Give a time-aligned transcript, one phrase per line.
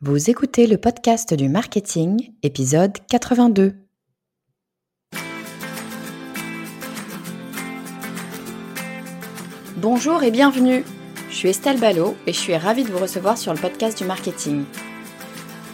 [0.00, 3.74] Vous écoutez le podcast du marketing, épisode 82.
[9.78, 10.84] Bonjour et bienvenue.
[11.30, 14.04] Je suis Estelle Ballot et je suis ravie de vous recevoir sur le podcast du
[14.04, 14.66] marketing.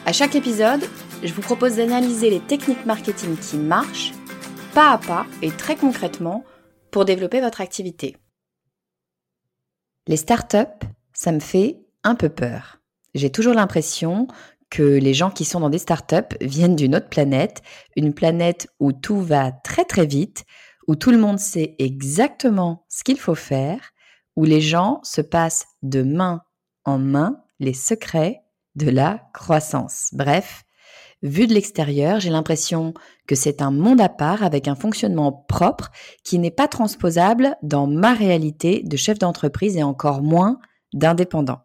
[0.07, 0.89] À chaque épisode,
[1.23, 4.15] je vous propose d'analyser les techniques marketing qui marchent,
[4.73, 6.47] pas à pas et très concrètement,
[6.91, 8.17] pour développer votre activité.
[10.07, 12.81] Les startups, ça me fait un peu peur
[13.15, 14.27] j'ai toujours l'impression
[14.71, 17.63] que les gens qui sont dans des startups viennent d'une autre planète,
[17.97, 20.45] une planète où tout va très très vite,
[20.89, 23.79] où tout le monde sait exactement ce qu'il faut faire,
[24.37, 26.43] où les gens se passent de main
[26.85, 28.43] en main les secrets
[28.75, 30.11] de la croissance.
[30.13, 30.65] Bref,
[31.23, 32.95] vu de l'extérieur, j'ai l'impression
[33.27, 35.91] que c'est un monde à part avec un fonctionnement propre
[36.25, 40.59] qui n'est pas transposable dans ma réalité de chef d'entreprise et encore moins
[40.93, 41.61] d'indépendant.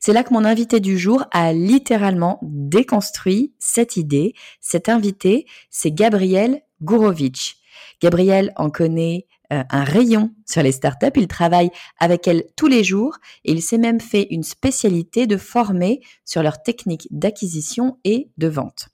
[0.00, 4.34] C'est là que mon invité du jour a littéralement déconstruit cette idée.
[4.60, 7.56] Cet invité, c'est Gabriel Gourovitch.
[8.00, 11.10] Gabriel en connaît euh, un rayon sur les startups.
[11.16, 15.36] Il travaille avec elles tous les jours et il s'est même fait une spécialité de
[15.36, 18.88] former sur leurs techniques d'acquisition et de vente.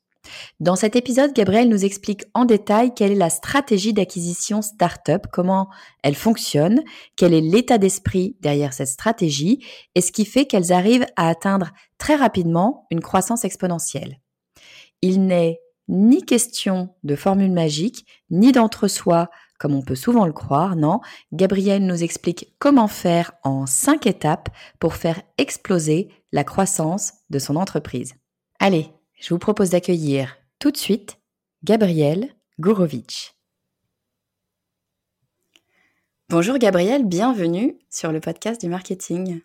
[0.61, 5.69] Dans cet épisode, Gabriel nous explique en détail quelle est la stratégie d'acquisition startup, comment
[6.03, 6.83] elle fonctionne,
[7.17, 9.65] quel est l'état d'esprit derrière cette stratégie
[9.95, 14.19] et ce qui fait qu'elles arrivent à atteindre très rapidement une croissance exponentielle.
[15.03, 20.77] Il n'est ni question de formule magique, ni d'entre-soi, comme on peut souvent le croire,
[20.77, 21.01] non.
[21.33, 24.49] Gabriel nous explique comment faire en cinq étapes
[24.79, 28.15] pour faire exploser la croissance de son entreprise.
[28.59, 31.19] Allez, je vous propose d'accueillir tout de suite
[31.65, 33.35] Gabriel Gourovitch.
[36.29, 39.41] Bonjour Gabriel, bienvenue sur le podcast du marketing.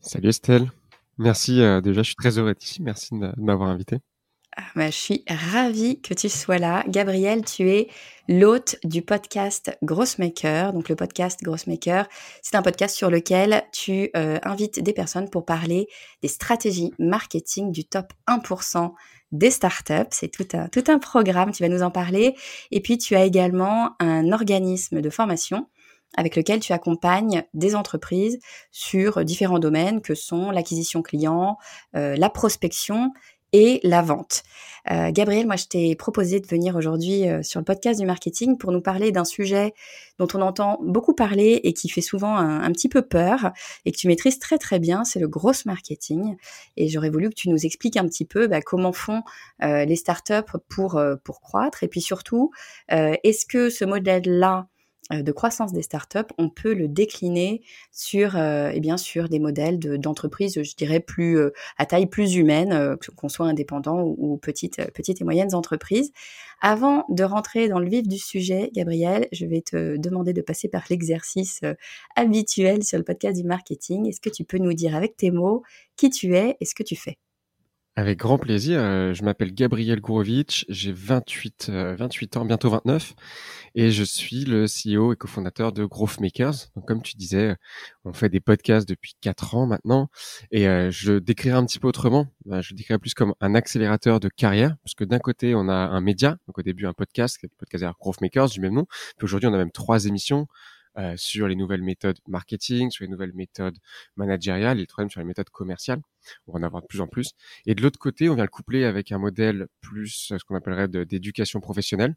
[0.00, 0.70] Salut Estelle,
[1.18, 3.98] merci euh, déjà, je suis très heureux d'être ici, merci de m'avoir invité.
[4.54, 6.84] Ah, bah, je suis ravie que tu sois là.
[6.86, 7.88] Gabriel, tu es
[8.28, 10.74] l'hôte du podcast Grossmaker.
[10.74, 12.06] Donc le podcast Grossmaker,
[12.42, 15.88] c'est un podcast sur lequel tu euh, invites des personnes pour parler
[16.20, 18.92] des stratégies marketing du top 1%
[19.30, 20.10] des startups.
[20.10, 22.34] C'est tout un, tout un programme, tu vas nous en parler.
[22.70, 25.66] Et puis tu as également un organisme de formation
[26.16, 28.38] avec lequel tu accompagnes des entreprises
[28.70, 31.56] sur différents domaines que sont l'acquisition client,
[31.96, 33.12] euh, la prospection
[33.52, 34.42] et la vente.
[34.90, 38.58] Euh, Gabriel, moi je t'ai proposé de venir aujourd'hui euh, sur le podcast du marketing
[38.58, 39.74] pour nous parler d'un sujet
[40.18, 43.52] dont on entend beaucoup parler et qui fait souvent un, petit peu peur
[43.84, 46.36] et que tu maîtrises très très bien, c'est le gros marketing.
[46.76, 49.22] Et j'aurais voulu que tu nous expliques un petit peu bah, comment font
[49.62, 52.50] euh, les startups pour, pour croître et puis surtout,
[52.88, 54.71] est-ce que ce modèle-là euh,
[55.10, 59.78] de croissance des startups, on peut le décliner sur, euh, eh bien, sur des modèles
[59.78, 65.20] d'entreprises, je dirais, plus euh, à taille plus humaine, qu'on soit indépendant ou, petites, petites
[65.20, 66.12] et moyennes entreprises.
[66.60, 70.68] Avant de rentrer dans le vif du sujet, Gabriel, je vais te demander de passer
[70.68, 71.60] par l'exercice
[72.16, 74.08] habituel sur le podcast du marketing.
[74.08, 75.62] Est-ce que tu peux nous dire avec tes mots
[75.96, 77.18] qui tu es et ce que tu fais?
[77.96, 78.80] Avec grand plaisir.
[79.14, 83.14] je m'appelle Gabriel Gourovitch, j'ai 28, 28 ans, bientôt 29,
[83.74, 86.70] et je suis le CEO et cofondateur de Growth Makers.
[86.74, 87.56] Donc, comme tu disais,
[88.04, 90.08] on fait des podcasts depuis quatre ans maintenant,
[90.50, 92.26] et euh, je décrirai un petit peu autrement.
[92.44, 95.74] Bah, je décrirai plus comme un accélérateur de carrière, parce que d'un côté, on a
[95.74, 98.86] un média, donc au début un podcast, le podcast Growth Makers du même nom.
[99.18, 100.46] Puis aujourd'hui, on a même trois émissions.
[100.98, 103.78] Euh, sur les nouvelles méthodes marketing, sur les nouvelles méthodes
[104.16, 106.02] managériales et le troisième sur les méthodes commerciales.
[106.46, 107.30] On va en avoir de plus en plus.
[107.64, 110.54] Et de l'autre côté, on vient le coupler avec un modèle plus euh, ce qu'on
[110.54, 112.14] appellerait d'éducation professionnelle,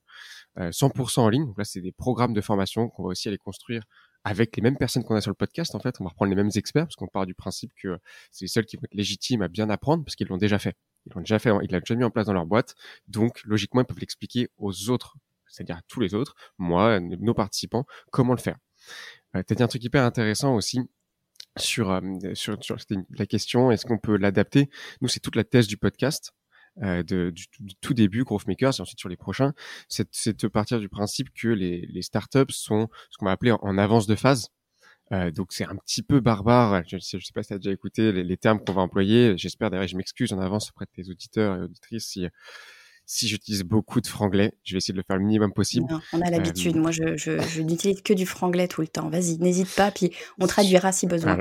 [0.57, 1.45] 100% euh, en ligne.
[1.45, 3.83] Donc là, c'est des programmes de formation qu'on va aussi aller construire
[4.25, 5.73] avec les mêmes personnes qu'on a sur le podcast.
[5.73, 7.97] En fait, on va reprendre les mêmes experts parce qu'on part du principe que
[8.31, 10.75] c'est les seuls qui vont être légitimes à bien apprendre parce qu'ils l'ont déjà fait.
[11.05, 12.75] Ils l'ont déjà fait, ils l'ont déjà mis en place dans leur boîte.
[13.07, 15.15] Donc, logiquement, ils peuvent l'expliquer aux autres
[15.47, 18.57] c'est-à-dire à tous les autres, moi, nos participants, comment le faire.
[19.35, 20.81] Euh, tu as dit un truc hyper intéressant aussi
[21.57, 22.01] sur, euh,
[23.17, 24.69] la question, est-ce qu'on peut l'adapter?
[25.01, 26.33] Nous, c'est toute la thèse du podcast.
[26.83, 27.47] Euh, du,
[27.79, 29.53] tout début, Growth Makers, et ensuite sur les prochains,
[29.87, 34.07] c'est de partir du principe que les, startups sont ce qu'on va appeler en, avance
[34.07, 34.49] de phase.
[35.13, 36.83] Euh, donc c'est un petit peu barbare.
[36.87, 39.37] Je ne sais, pas si tu as déjà écouté les, les termes qu'on va employer.
[39.37, 42.27] J'espère d'ailleurs, je m'excuse en avance auprès de tes auditeurs et auditrices si
[43.05, 45.87] si j'utilise beaucoup de franglais, je vais essayer de le faire le minimum possible.
[46.13, 46.75] on a l'habitude.
[46.75, 49.09] Euh, Moi, je, je, je n'utilise que du franglais tout le temps.
[49.09, 51.39] Vas-y, n'hésite pas, puis on traduira si besoin.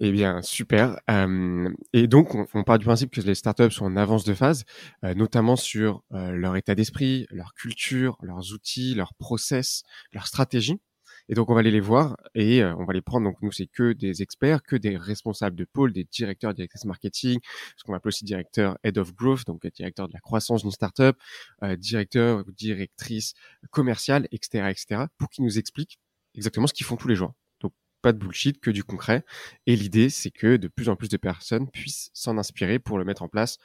[0.00, 1.00] Eh bien, super.
[1.10, 4.34] Euh, et donc, on, on, part du principe que les startups sont en avance de
[4.34, 4.64] phase,
[5.04, 9.82] euh, notamment sur leur état d'esprit, leur culture, leurs outils, leurs process,
[10.12, 10.80] leur stratégie.
[11.28, 13.26] Et donc, on va aller les voir et euh, on va les prendre.
[13.26, 17.38] Donc, nous, c'est que des experts, que des responsables de pôle, des directeurs, directrices marketing,
[17.76, 21.16] ce qu'on appelle aussi directeur head of growth, donc directeur de la croissance d'une startup,
[21.62, 23.34] euh, directeur ou directrice
[23.70, 25.98] commerciale, etc., etc., pour qu'ils nous expliquent
[26.34, 27.34] exactement ce qu'ils font tous les jours.
[27.60, 29.24] Donc, pas de bullshit, que du concret.
[29.66, 33.04] Et l'idée, c'est que de plus en plus de personnes puissent s'en inspirer pour le
[33.04, 33.58] mettre en place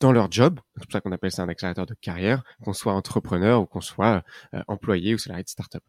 [0.00, 0.60] dans leur job.
[0.76, 3.80] C'est pour ça qu'on appelle ça un accélérateur de carrière, qu'on soit entrepreneur ou qu'on
[3.80, 4.24] soit
[4.54, 5.82] euh, employé ou salarié de startup.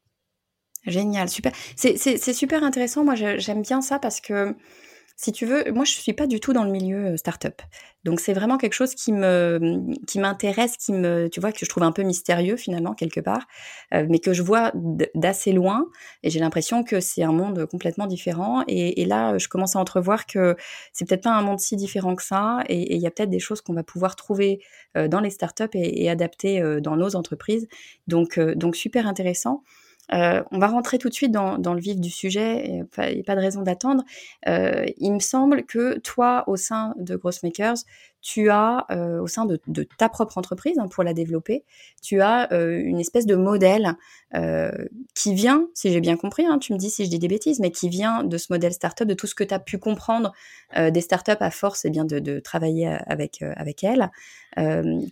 [0.87, 1.51] Génial, super.
[1.75, 3.03] C'est super intéressant.
[3.03, 4.55] Moi, j'aime bien ça parce que,
[5.17, 7.61] si tu veux, moi, je suis pas du tout dans le milieu euh, startup.
[8.03, 11.65] Donc, c'est vraiment quelque chose qui me, qui m'intéresse, qui me, tu vois, que je
[11.65, 13.47] trouve un peu mystérieux finalement quelque part,
[13.93, 14.71] euh, mais que je vois
[15.15, 15.89] d'assez loin.
[16.23, 18.63] Et j'ai l'impression que c'est un monde complètement différent.
[18.67, 20.55] Et, là, je commence à entrevoir que
[20.93, 22.59] c'est peut-être pas un monde si différent que ça.
[22.69, 24.61] Et il y a peut-être des choses qu'on va pouvoir trouver
[24.95, 27.67] euh, dans les startups et, et adapter dans nos entreprises.
[28.07, 29.63] Donc, donc super intéressant.
[30.13, 32.74] Euh, on va rentrer tout de suite dans, le vif du sujet, il
[33.13, 34.04] n'y a pas de raison d'attendre.
[34.48, 37.77] Euh, il me semble que toi, au sein de Grossmakers,
[38.21, 39.59] tu as, euh, au sein de,
[39.97, 41.63] ta propre entreprise, hein, pour la développer,
[42.01, 43.93] tu as euh, une espèce de modèle
[44.35, 44.71] euh,
[45.13, 47.59] qui vient, si j'ai bien compris, hein, tu me dis si je dis des bêtises,
[47.59, 50.33] mais qui vient de ce modèle startup, de tout ce que tu as pu comprendre
[50.75, 54.11] des startups à force eh bien, de, travailler avec, avec elles,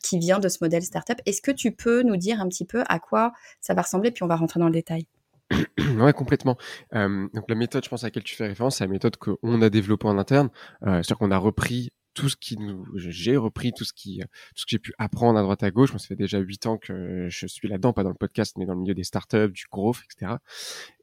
[0.03, 1.21] qui vient de ce modèle startup.
[1.25, 3.31] Est-ce que tu peux nous dire un petit peu à quoi
[3.61, 5.05] ça va ressembler, puis on va rentrer dans le détail
[5.97, 6.57] Ouais, complètement.
[6.91, 9.69] donc la méthode, je pense à laquelle tu fais référence, c'est la méthode qu'on a
[9.69, 10.49] développée en interne.
[10.81, 14.65] C'est-à-dire qu'on a repris tout ce qui nous, j'ai repris tout ce qui, tout ce
[14.65, 15.91] que j'ai pu apprendre à droite à gauche.
[15.91, 18.65] Moi, ça fait déjà huit ans que je suis là-dedans, pas dans le podcast, mais
[18.65, 20.37] dans le milieu des startups, du growth, etc.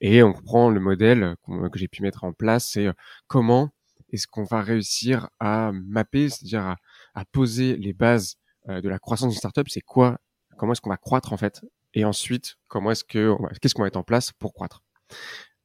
[0.00, 2.92] Et on prend le modèle que j'ai pu mettre en place, c'est euh,
[3.28, 3.70] comment
[4.10, 6.76] est-ce qu'on va réussir à mapper, c'est-à-dire à,
[7.14, 8.36] à, poser les bases
[8.68, 9.68] euh, de la croissance d'une startup.
[9.68, 10.18] C'est quoi
[10.56, 11.62] Comment est-ce qu'on va croître en fait?
[11.94, 14.82] Et ensuite, comment est-ce que, qu'est-ce qu'on va mettre en place pour croître?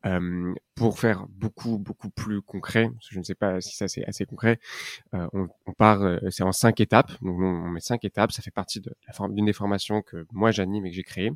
[0.05, 4.25] Euh, pour faire beaucoup beaucoup plus concret, je ne sais pas si ça c'est assez
[4.25, 4.59] concret,
[5.15, 7.11] euh, on, part, euh, c'est en cinq étapes.
[7.21, 8.93] Donc on met cinq étapes, ça fait partie de
[9.29, 11.31] d'une des formations que moi j'anime et que j'ai créée.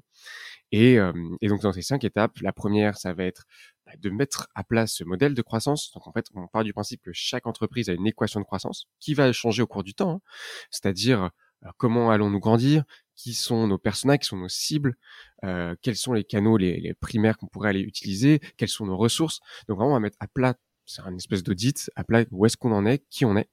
[0.71, 0.97] Et,
[1.41, 3.45] et, donc dans ces cinq étapes, la première, ça va être
[3.85, 5.91] bah, de mettre à place ce modèle de croissance.
[5.93, 8.87] Donc en fait, on part du principe que chaque entreprise a une équation de croissance
[8.99, 10.11] qui va changer au cours du temps.
[10.11, 10.21] Hein.
[10.69, 11.31] C'est-à-dire
[11.77, 12.83] comment allons-nous grandir,
[13.21, 14.95] qui sont nos personnages, qui sont nos cibles,
[15.43, 19.41] euh, quels sont les canaux les, primaires qu'on pourrait aller utiliser, quelles sont nos ressources.
[19.67, 22.57] Donc vraiment, on va mettre à plat, c'est une espèce d'audit, à plat où est-ce
[22.57, 23.49] qu'on en est, qui on est.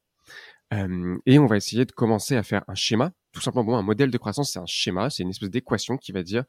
[0.72, 3.12] Euh, et on va essayer de commencer à faire un schéma.
[3.32, 6.22] Tout simplement, un modèle de croissance, c'est un schéma, c'est une espèce d'équation qui va
[6.22, 6.44] dire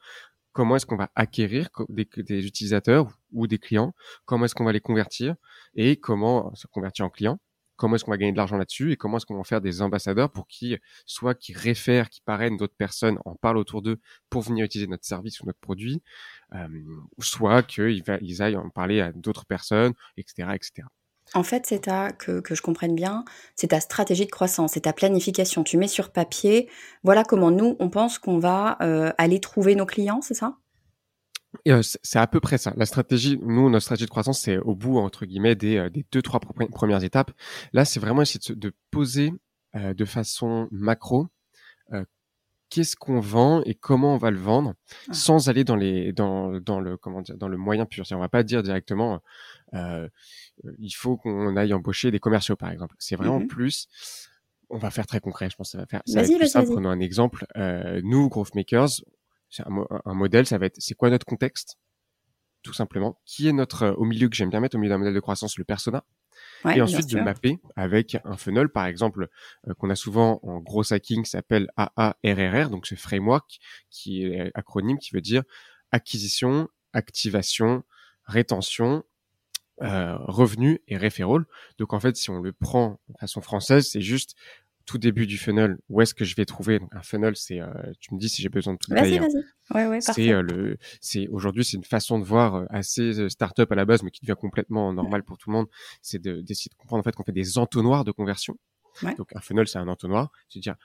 [0.53, 3.93] comment est-ce qu'on va acquérir des, des, utilisateurs ou des clients,
[4.25, 5.35] comment est-ce qu'on va les convertir
[5.75, 7.39] et comment se convertir en clients
[7.79, 9.81] comment est-ce qu'on va gagner de l'argent là-dessus et comment est-ce qu'on va faire des
[9.81, 14.41] ambassadeurs pour qui, soit qui réfèrent, qui parrainent d'autres personnes, en parlent autour d'eux pour
[14.41, 16.03] venir utiliser notre service ou notre produit,
[16.53, 16.67] euh,
[17.19, 20.87] soit qu'ils ils aillent en parler à d'autres personnes, etc., etc.
[21.35, 23.23] En fait, c'est ta, que, que je comprenne bien,
[23.55, 25.63] c'est ta stratégie de croissance, c'est ta planification.
[25.63, 26.69] Tu mets sur papier,
[27.03, 30.57] voilà comment nous, on pense qu'on va euh, aller trouver nos clients, c'est ça?
[31.67, 32.73] Euh, c'est à peu près ça.
[32.77, 36.05] La stratégie, nous, notre stratégie de croissance, c'est au bout, entre guillemets, des, euh, des
[36.11, 37.31] deux, trois premières étapes.
[37.73, 39.33] Là, c'est vraiment essayer de, de poser
[39.75, 41.27] euh, de façon macro
[42.69, 44.75] qu'est-ce qu'on vend et comment on va le vendre
[45.09, 45.13] ah.
[45.13, 48.05] sans aller dans les dans dans le comment dire dans le moyen pur.
[48.11, 49.21] On va pas dire directement
[49.73, 50.07] euh,
[50.77, 52.95] il faut qu'on aille embaucher des commerciaux par exemple.
[52.99, 53.87] C'est vraiment mmh plus
[54.69, 55.49] on va faire très concret.
[55.49, 56.71] Je pense que ça va faire ça va être plus simple.
[56.71, 57.45] Prenons un exemple.
[57.57, 59.01] Euh, nous, Growth Makers,
[59.49, 61.77] c'est un, modèle, ça va être c'est quoi notre contexte,
[62.63, 63.19] tout simplement.
[63.25, 65.19] Qui est notre euh, au milieu que j'aime bien mettre au milieu d'un modèle de
[65.19, 66.03] croissance le persona?
[66.73, 69.27] et ensuite de mapper avec un funnel, par exemple,
[69.67, 74.97] euh, qu'on a souvent en gros hacking, s'appelle AARRR, donc ce framework qui est acronyme
[74.99, 75.43] qui veut dire
[75.91, 77.83] acquisition, activation,
[78.25, 79.03] rétention,
[79.81, 81.45] euh, revenu et referral.
[81.77, 84.35] Donc en fait, si on le prend de façon française, c'est juste
[84.89, 86.79] tout début du funnel, où est-ce que je vais trouver?
[86.91, 87.59] Un funnel C'est,
[87.99, 89.43] tu me dis si j'ai besoin de tout Vas-y, vas-y.
[89.75, 93.85] Ouais, ouais, c'est le, c'est aujourd'hui c'est une façon de voir assez start-up à la
[93.85, 95.67] base, mais qui devient complètement normal pour tout le monde.
[96.01, 98.57] C'est d'essayer de, comprendre en fait qu'on fait des entonnoirs de conversion.
[99.15, 100.31] Donc un funnel, c'est un entonnoir.
[100.49, 100.75] C'est-à-dire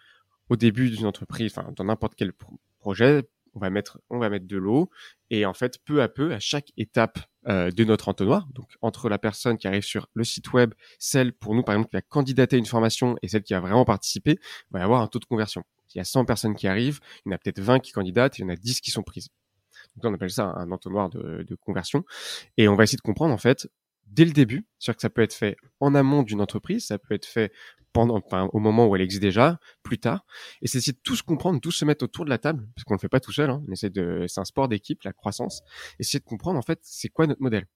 [0.51, 2.35] au début d'une entreprise, enfin dans n'importe quel
[2.79, 3.23] projet,
[3.55, 4.91] on va mettre, on va mettre de l'eau
[5.31, 7.19] et en fait peu à peu à chaque étape
[7.49, 11.33] euh, de notre entonnoir, donc entre la personne qui arrive sur le site web, celle
[11.33, 14.39] pour nous par exemple qui a candidaté une formation et celle qui a vraiment participé,
[14.71, 15.63] va y avoir un taux de conversion.
[15.95, 18.39] Il y a 100 personnes qui arrivent, il y en a peut-être 20 qui candidatent,
[18.39, 19.29] il y en a 10 qui sont prises.
[19.97, 22.05] Donc on appelle ça un entonnoir de, de conversion
[22.57, 23.69] et on va essayer de comprendre en fait
[24.07, 27.15] dès le début, c'est-à-dire que ça peut être fait en amont d'une entreprise, ça peut
[27.15, 27.53] être fait
[27.93, 30.27] pendant, enfin, au moment où elle existe déjà, plus tard.
[30.61, 32.95] Et c'est essayer de tous comprendre, tous se mettre autour de la table, parce qu'on
[32.95, 33.51] ne le fait pas tout seul.
[33.51, 33.63] Hein.
[33.69, 35.63] On essaie de, c'est un sport d'équipe, la croissance.
[35.99, 37.67] Essayer de comprendre en fait, c'est quoi notre modèle,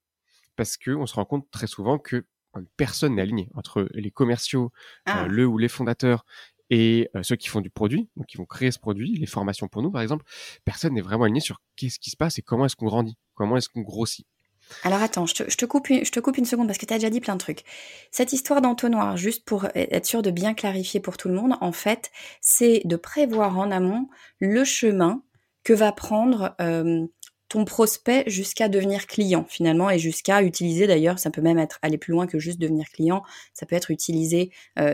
[0.57, 4.11] parce que on se rend compte très souvent que euh, personne n'est aligné entre les
[4.11, 4.73] commerciaux,
[5.09, 5.27] euh, ah.
[5.29, 6.25] le ou les fondateurs
[6.71, 9.69] et euh, ceux qui font du produit, donc qui vont créer ce produit, les formations
[9.69, 10.25] pour nous par exemple,
[10.65, 13.57] personne n'est vraiment aligné sur qu'est-ce qui se passe et comment est-ce qu'on grandit, comment
[13.57, 14.27] est-ce qu'on grossit.
[14.85, 16.05] Alors attends, je te, coupe, une
[16.45, 17.65] seconde parce que tu as déjà dit plein de trucs.
[18.11, 21.55] Cette histoire d'entonnoir, juste pour e-, être sûr de bien clarifier pour tout le monde,
[21.61, 22.11] en fait,
[22.41, 24.09] c'est de prévoir en amont
[24.41, 25.23] le chemin
[25.65, 26.55] que va prendre
[27.49, 31.99] ton prospect jusqu'à devenir client finalement et jusqu'à utiliser d'ailleurs, ça peut même être aller
[31.99, 33.23] plus loin que juste devenir client,
[33.55, 34.51] ça peut être utiliser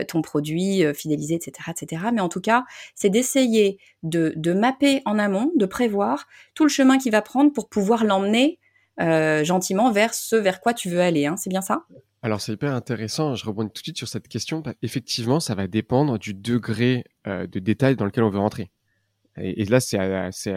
[0.07, 2.03] ton produit, fidéliser, etc., etc.
[2.13, 6.69] Mais en tout cas, c'est d'essayer de, de mapper en amont, de prévoir tout le
[6.69, 8.59] chemin qu'il va prendre pour pouvoir l'emmener
[8.97, 11.25] gentiment vers ce vers quoi tu veux aller.
[11.25, 11.85] Hein, c'est bien ça?
[12.25, 14.63] Alors c'est hyper intéressant, je rebondis tout de suite sur cette question.
[14.81, 18.71] Effectivement, ça va dépendre du degré euh, de détail dans lequel on veut rentrer.
[19.37, 19.99] Et, là, c'est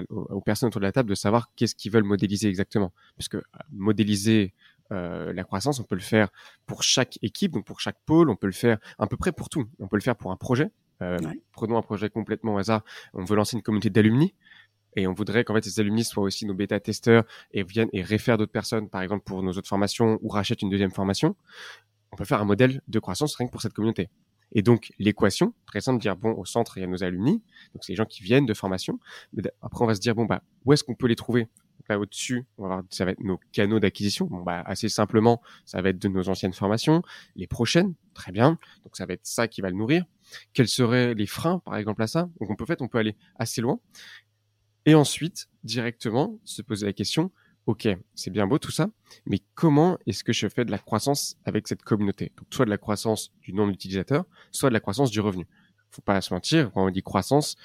[0.09, 2.95] aux, personnes autour de la table de savoir qu'est-ce qu'ils veulent modéliser exactement.
[3.19, 4.55] Parce que euh, modéliser
[4.91, 6.31] la croissance, on peut le faire
[6.65, 9.51] pour chaque équipe, donc pour chaque pôle, on peut le faire à peu près pour
[9.51, 9.69] tout.
[9.79, 10.71] On peut le faire pour un projet.
[11.53, 12.83] Prenons un projet complètement au hasard.
[13.13, 14.35] On veut lancer une communauté d'alumni
[14.97, 18.39] et on voudrait qu'en fait ces alumni soient aussi nos bêta-testeurs et viennent et réfèrent
[18.39, 21.37] d'autres personnes, par exemple pour nos autres formations ou rachètent une deuxième formation,
[22.13, 24.09] on peut faire un modèle de croissance rien que pour cette communauté.
[24.53, 27.43] Et donc l'équation, très simple, dire bon au centre il y a nos alumni,
[27.75, 28.99] donc c'est les gens qui viennent de formation.
[29.33, 31.49] Mais après on va se dire bon bah où est-ce qu'on peut les trouver?
[31.89, 34.27] Là au-dessus, on va voir, ça va être nos canaux d'acquisition.
[34.27, 37.03] Bon bah assez simplement, ça va être de nos anciennes formations,
[37.35, 38.59] les prochaines, très bien.
[38.85, 40.05] Donc ça va être ça qui va le nourrir.
[40.53, 42.29] Quels seraient les freins par exemple à ça?
[42.41, 43.81] Donc on peut en fait on peut aller assez loin.
[44.89, 47.31] Et ensuite, directement, se poser la question,
[47.67, 48.89] OK, c'est bien beau tout ça,
[49.27, 52.33] mais comment est-ce que je fais de la croissance avec cette communauté?
[52.39, 55.47] Donc, soit de la croissance du nombre d'utilisateurs, soit de la croissance du revenu.
[55.91, 57.57] Faut pas se mentir, quand on dit croissance,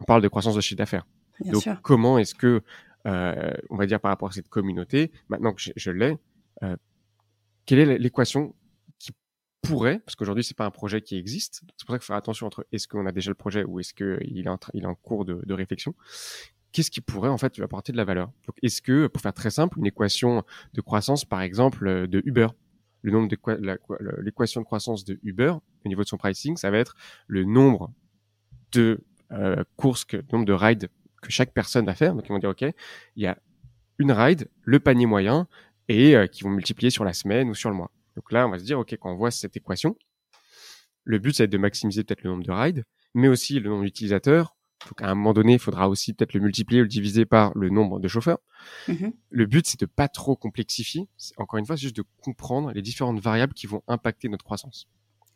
[0.00, 1.06] on parle de croissance de chiffre d'affaires.
[1.44, 2.60] Donc, comment est-ce que,
[3.06, 6.18] euh, on va dire par rapport à cette communauté, maintenant que je, l'ai,
[6.64, 6.76] euh,
[7.66, 8.52] quelle est l'équation
[8.98, 9.12] qui
[9.62, 12.16] pourrait, parce qu'aujourd'hui c'est pas un projet qui existe, c'est pour ça qu'il faut faire
[12.16, 14.86] attention entre est-ce qu'on a déjà le projet ou est-ce qu'il est en, il est
[14.86, 15.94] en cours de, de réflexion
[16.74, 18.26] qu'est-ce qui pourrait en fait lui apporter de la valeur?
[18.46, 20.42] Donc, est-ce que, pour faire très simple, une équation
[20.74, 22.48] de croissance, par exemple, euh, de Uber,
[23.02, 23.38] le nombre de
[24.22, 25.54] l'équation de croissance de Uber
[25.84, 26.96] au niveau de son pricing, ça va être
[27.28, 27.92] le nombre
[28.72, 30.88] de euh, courses, le nombre de rides
[31.22, 32.14] que chaque personne va faire.
[32.14, 33.38] Donc, ils vont dire, OK, il y a
[33.98, 35.46] une ride, le panier moyen,
[35.88, 37.92] et euh, qui vont multiplier sur la semaine ou sur le mois.
[38.16, 39.96] Donc là, on va se dire, OK, quand on voit cette équation,
[41.04, 44.53] le but, c'est de maximiser peut-être le nombre de rides, mais aussi le nombre d'utilisateurs,
[44.86, 47.52] donc à un moment donné, il faudra aussi peut-être le multiplier ou le diviser par
[47.56, 48.38] le nombre de chauffeurs.
[48.88, 49.12] Mhm.
[49.30, 51.08] Le but, c'est de pas trop complexifier.
[51.36, 54.86] Encore une fois, c'est juste de comprendre les différentes variables qui vont impacter notre croissance.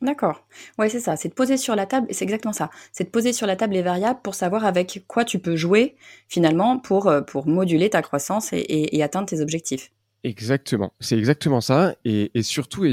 [0.01, 0.47] D'accord.
[0.79, 1.17] Ouais, c'est ça.
[1.17, 2.71] C'est de poser sur la table, c'est exactement ça.
[2.93, 5.97] C'est de poser sur la table les variables pour savoir avec quoi tu peux jouer
[6.29, 9.91] finalement pour, euh, pour moduler ta croissance et, atteindre tes objectifs.
[10.23, 10.93] Exactement.
[11.01, 11.97] C'est exactement ça.
[12.05, 12.85] Et, et surtout,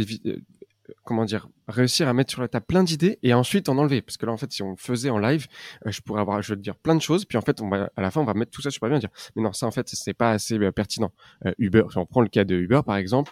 [1.05, 4.01] comment dire, réussir à mettre sur la table plein d'idées et ensuite en enlever.
[4.01, 5.47] Parce que là, en fait, si on faisait en live,
[5.85, 7.69] euh, je pourrais avoir, je vais te dire plein de choses, puis en fait, on
[7.69, 9.67] va, à la fin, on va mettre tout ça super bien, dire, mais non, ça,
[9.67, 11.11] en fait, c'est pas assez euh, pertinent.
[11.45, 13.31] Euh, Uber, si on prend le cas de Uber, par exemple,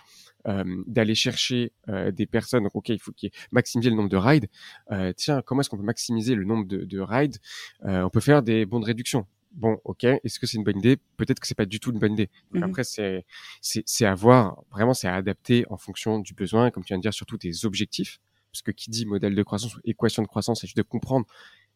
[0.87, 4.49] d'aller chercher des personnes, donc ok, il faut qu'il maximiser le nombre de rides.
[5.15, 7.37] tiens, comment est-ce qu'on peut maximiser le nombre de, de rides
[7.81, 10.97] On peut faire des bons de réduction bon, ok, est-ce que c'est une bonne idée?
[11.17, 12.29] Peut-être que c'est pas du tout une bonne idée.
[12.51, 13.25] Donc mmh après, c'est
[13.61, 14.63] c'est à voir.
[14.71, 17.65] Vraiment, c'est à adapter en fonction du besoin, comme tu viens de dire, surtout des
[17.65, 18.19] objectifs.
[18.51, 21.25] Parce que qui dit modèle de croissance ou équation de croissance, c'est juste de comprendre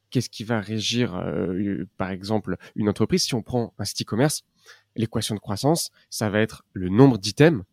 [0.09, 3.23] qu'est-ce qui va régir, euh, par exemple, une entreprise.
[3.23, 4.43] Si on prend un site e-commerce,
[4.95, 7.63] l'équation de croissance, ça va être le nombre d'items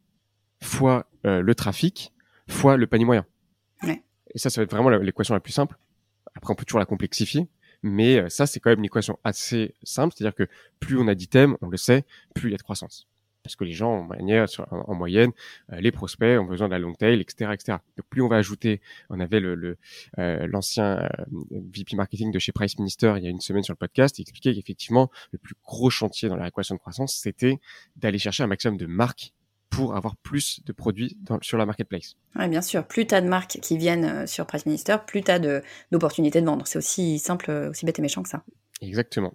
[0.63, 2.13] fois euh, le trafic
[2.49, 3.27] fois le panier moyen.
[3.83, 4.03] Ouais.
[4.35, 5.77] Et ça, ça va être vraiment l'équation la plus simple.
[6.35, 7.49] Après, on peut toujours la complexifier.
[7.87, 10.49] Mais euh, ça, c'est quand même une équation assez simple, c'est-à-dire que
[10.81, 13.07] plus on a d'items, on le sait, plus il y a de croissance.
[13.43, 14.09] parce que les gens,
[14.71, 15.33] en, moyenne,
[15.71, 17.79] euh, les prospects ont besoin de la long tail, etc., etc.
[17.99, 19.77] Donc plus on va ajouter, on avait le
[20.19, 21.09] euh, l'ancien euh,
[21.51, 24.23] VP marketing de chez Price Minister il y a une semaine sur le podcast, il
[24.23, 27.61] expliquait qu'effectivement le plus gros chantier dans la équation de croissance, c'était
[27.97, 29.35] d'aller chercher un maximum de marques
[29.75, 32.17] pour avoir plus de produits sur la marketplace.
[32.37, 32.87] Oui, bien sûr.
[32.87, 35.39] Plus tu as de marques qui viennent sur Price Minister, plus tu as
[35.91, 36.67] d'opportunités de, de vendre.
[36.67, 38.43] C'est aussi simple, aussi bête et méchant que ça.
[38.81, 39.35] Exactement.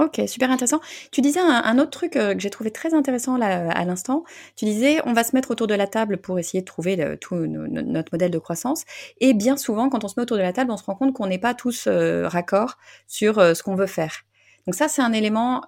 [0.00, 0.80] Ok, super intéressant.
[1.12, 4.24] Tu disais un, autre truc euh, que j'ai trouvé très intéressant là, à l'instant.
[4.56, 7.34] Tu disais, on va se mettre autour de la table pour essayer de trouver tout
[7.36, 8.84] notre modèle de croissance.
[9.18, 11.12] Et bien souvent, quand on se met autour de la table, on se rend compte
[11.12, 12.78] qu'on n'est pas tous euh, raccord
[13.08, 14.22] sur euh, ce qu'on veut faire.
[14.66, 15.62] Donc ça, c'est un élément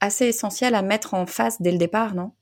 [0.00, 2.32] assez essentiel à mettre en face dès le départ, non?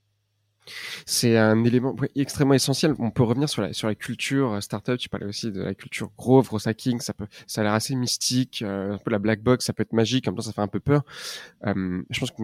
[1.05, 2.95] C'est un élément extrêmement essentiel.
[2.99, 4.99] On peut revenir sur la, sur la culture euh, startup.
[4.99, 7.01] Tu parlais aussi de la culture gros hacking.
[7.01, 9.67] Ça peut, ça a l'air assez mystique, euh, un peu la black box.
[9.67, 10.27] Ça peut être magique.
[10.27, 11.05] En même temps, ça fait un peu peur.
[11.67, 12.43] Euh, je pense que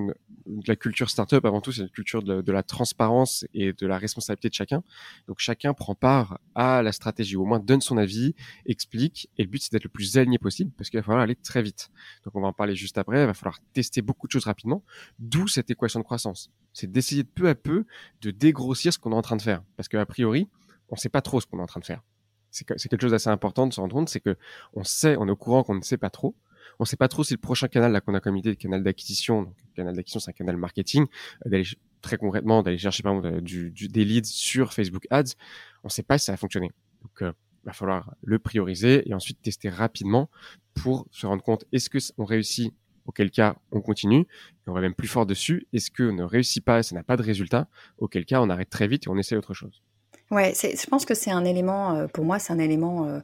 [0.67, 3.99] la culture startup, avant tout, c'est une culture de, de, la transparence et de la
[3.99, 4.83] responsabilité de chacun.
[5.29, 8.35] Donc, chacun prend part à la stratégie, ou au moins donne son avis,
[8.67, 9.29] explique.
[9.39, 11.63] Et le but, c'est d'être le plus aligné possible parce qu'il va falloir aller très
[11.63, 11.91] vite.
[12.25, 13.23] Donc, on va en parler juste après.
[13.23, 14.83] Il va falloir tester beaucoup de choses rapidement.
[15.19, 16.51] D'où cette équation de croissance.
[16.73, 17.85] C'est d'essayer de peu à peu
[18.21, 19.63] de dégrossir ce qu'on est en train de faire.
[19.77, 20.49] Parce qu'a priori,
[20.89, 22.03] on ne sait pas trop ce qu'on est en train de faire.
[22.51, 24.37] C'est quelque chose d'assez important de se rendre compte, c'est que
[24.75, 26.35] on sait, on est au courant qu'on ne sait pas trop.
[26.79, 28.57] On ne sait pas trop si le prochain canal là qu'on a comme idée, le
[28.57, 31.07] canal d'acquisition, donc le canal d'acquisition c'est un canal marketing,
[31.47, 31.65] euh, d'aller
[32.03, 35.35] très concrètement d'aller chercher par exemple du, des leads sur Facebook Ads,
[35.83, 36.71] on ne sait pas si ça va fonctionner.
[37.03, 37.33] Donc euh,
[37.65, 40.29] va falloir le prioriser et ensuite tester rapidement
[40.75, 42.75] pour se rendre compte est-ce que on réussit
[43.07, 44.27] auquel cas on continue,
[44.67, 45.67] on va même plus fort dessus.
[45.73, 47.69] Est-ce qu'on ne réussit pas et ça n'a pas de résultat,
[47.99, 49.83] auquel cas on arrête très vite et on essaie autre chose?
[50.31, 53.21] Ouais, je pense que c'est un élément, euh, pour moi, c'est un élément euh,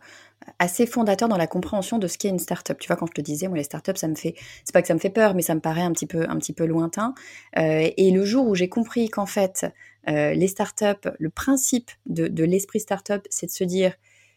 [0.59, 2.79] assez fondateur dans la compréhension de ce qu'est une startup.
[2.79, 4.89] Tu vois, quand je te disais, moi, les startups, ça me fait, c'est pas que
[4.89, 7.15] ça me fait peur, mais ça me paraît un petit peu, un petit peu lointain.
[7.57, 9.67] Euh, et le jour où j'ai compris qu'en fait,
[10.07, 13.93] les startups, le principe de, de l'esprit startup, c'est de se dire,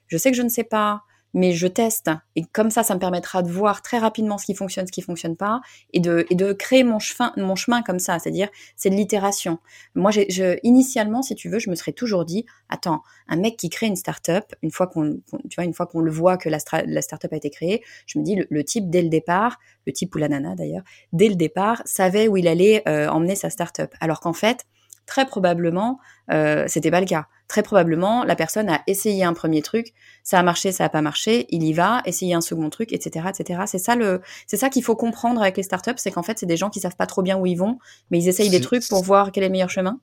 [0.08, 1.04] je sais que je ne sais pas,
[1.34, 2.10] mais je teste.
[2.36, 5.02] Et comme ça, ça me permettra de voir très rapidement ce qui fonctionne, ce qui
[5.02, 5.62] fonctionne pas,
[5.94, 8.20] et de, et de créer mon chemin, mon chemin comme ça.
[8.20, 9.60] C'est-à-dire, c'est de l'itération.
[9.96, 13.70] Moi, je, initialement, si tu veux, je me serais toujours dit, attends, un mec qui
[13.70, 16.58] crée une startup, une fois qu'on, tu vois, une fois qu'on le voit que la,
[16.86, 20.14] la startup a été créée, je me dis, le, type dès le départ, le type
[20.16, 23.94] ou la nana d'ailleurs, dès le départ, savait où il allait euh, emmener sa startup.
[24.00, 24.66] Alors qu'en fait,
[25.12, 26.00] très probablement,
[26.32, 27.28] euh, c'était pas le cas.
[27.50, 29.88] Très probablement, la personne a essayé un premier truc,
[30.24, 33.26] ça a marché, ça a pas marché, il y va, essayer un second truc, etc.,
[33.28, 33.64] etc.
[33.66, 36.46] C'est ça le, c'est ça qu'il faut comprendre avec les startups, c'est qu'en fait, c'est
[36.46, 37.78] des gens qui savent pas trop bien où ils vont,
[38.10, 40.00] mais ils essayent des trucs pour voir quel est le meilleur chemin.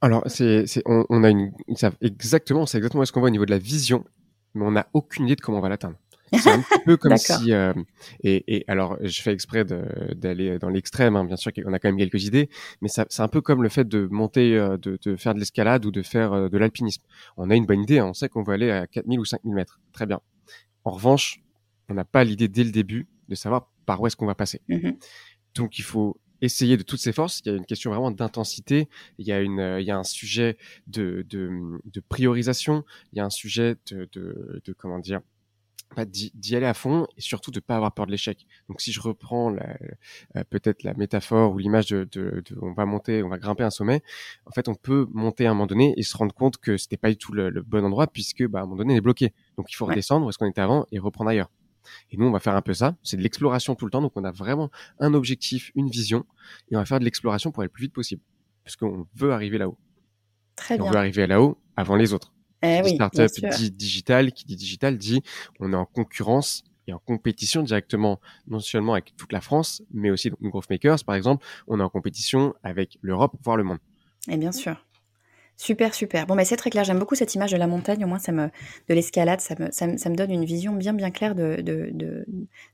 [0.00, 3.30] Alors, c'est, on, on, a une, ils savent exactement, c'est exactement ce qu'on voit au
[3.30, 4.02] niveau de la vision,
[4.54, 5.98] mais on n'a aucune idée de comment on va l'atteindre.
[6.38, 7.72] C'est un peu comme si euh,
[8.22, 11.88] et, et, alors je fais exprès d'aller dans l'extrême, hein, bien sûr qu'on a quand
[11.88, 12.48] même quelques idées,
[12.80, 15.84] mais c'est un peu comme le fait de monter, euh, de, de, faire de l'escalade
[15.84, 17.02] ou de faire euh, de l'alpinisme.
[17.36, 19.54] On a une bonne idée, hein, on sait qu'on veut aller à 4000 ou 5000
[19.54, 20.20] mètres, très bien.
[20.84, 21.40] En revanche,
[21.88, 24.60] on n'a pas l'idée dès le début de savoir par où est-ce qu'on va passer.
[24.68, 24.92] Mmh
[25.54, 27.40] Donc il faut essayer de toutes ses forces.
[27.44, 28.88] Il y a une question vraiment d'intensité.
[29.18, 30.56] Il y a une, il y a un sujet
[30.88, 32.84] de, de, de priorisation.
[33.12, 35.20] Il y a un sujet de, de, de comment dire,
[36.06, 38.46] d'y aller à fond et surtout de pas avoir peur de l'échec.
[38.68, 42.86] Donc si je reprends euh, peut-être la métaphore ou l'image de, de, de, on va
[42.86, 44.02] monter, on va grimper un sommet,
[44.46, 46.96] en fait on peut monter à un moment donné et se rendre compte que c'était
[46.96, 49.32] pas du tout le, bon endroit puisque bah, à un moment donné on est bloqué.
[49.56, 51.50] Donc il faut redescendre où est-ce qu'on était avant et reprendre ailleurs.
[52.10, 54.02] Et nous on va faire un peu ça, c'est de l'exploration tout le temps.
[54.02, 56.24] Donc on a vraiment un objectif, une vision
[56.70, 58.22] et on va faire de l'exploration pour aller le plus vite possible
[58.64, 59.76] parce qu'on veut arriver là-haut.
[60.56, 60.86] Très bien.
[60.86, 62.32] On veut arriver là-haut avant les autres.
[62.62, 65.22] Eh oui, startup dit digital, qui dit digital dit
[65.60, 70.10] on est en concurrence et en compétition directement, non seulement avec toute la France, mais
[70.10, 73.78] aussi donc Growth Makers, par exemple, on est en compétition avec l'Europe, voire le monde.
[74.28, 74.84] Et bien sûr.
[75.56, 76.26] Super, super.
[76.26, 76.82] Bon, mais c'est très clair.
[76.82, 78.02] J'aime beaucoup cette image de la montagne.
[78.04, 78.46] Au moins, ça me,
[78.88, 82.26] de l'escalade, ça me, ça, me, donne une vision bien, bien claire de, de, de,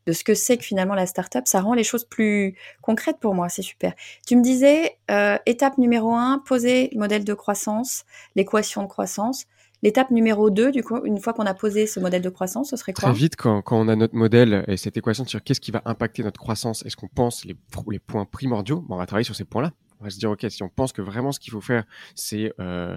[0.06, 1.46] de ce que c'est que finalement la startup.
[1.46, 3.48] Ça rend les choses plus concrètes pour moi.
[3.50, 3.92] C'est super.
[4.26, 8.04] Tu me disais, euh, étape numéro un, poser le modèle de croissance,
[8.36, 9.44] l'équation de croissance.
[9.82, 12.76] L'étape numéro 2, du coup, une fois qu'on a posé ce modèle de croissance, ce
[12.76, 13.10] serait quoi?
[13.10, 15.82] Très vite, quand, quand, on a notre modèle et cette équation sur qu'est-ce qui va
[15.84, 17.56] impacter notre croissance, est-ce qu'on pense les,
[17.88, 18.80] les points primordiaux?
[18.80, 19.72] Bon, On va travailler sur ces points-là.
[20.00, 22.52] On va se dire, OK, si on pense que vraiment ce qu'il faut faire, c'est
[22.60, 22.96] euh,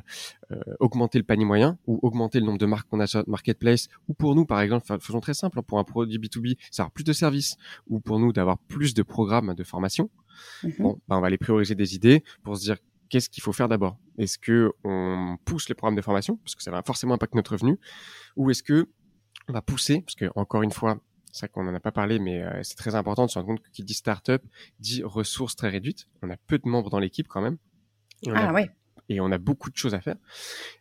[0.51, 3.29] euh, augmenter le panier moyen ou augmenter le nombre de marques qu'on a sur notre
[3.29, 6.81] marketplace, ou pour nous, par exemple, faisons très simple, hein, pour un produit B2B, c'est
[6.81, 10.09] avoir plus de services, ou pour nous, d'avoir plus de programmes de formation,
[10.63, 10.81] mm-hmm.
[10.81, 12.77] bon, ben, on va aller prioriser des idées pour se dire
[13.11, 13.99] qu'est-ce qu'il faut faire d'abord?
[14.17, 17.51] Est-ce que on pousse les programmes de formation parce que ça va forcément impacter notre
[17.51, 17.77] revenu,
[18.35, 18.89] ou est-ce que
[19.47, 20.99] on va pousser parce que encore une fois,
[21.31, 23.47] c'est vrai qu'on n'en a pas parlé, mais euh, c'est très important de se rendre
[23.47, 24.41] compte que qui dit startup
[24.79, 26.07] dit ressources très réduites.
[26.21, 27.57] On a peu de membres dans l'équipe quand même.
[28.33, 28.71] ah ouais.
[29.09, 30.15] Et on a beaucoup de choses à faire.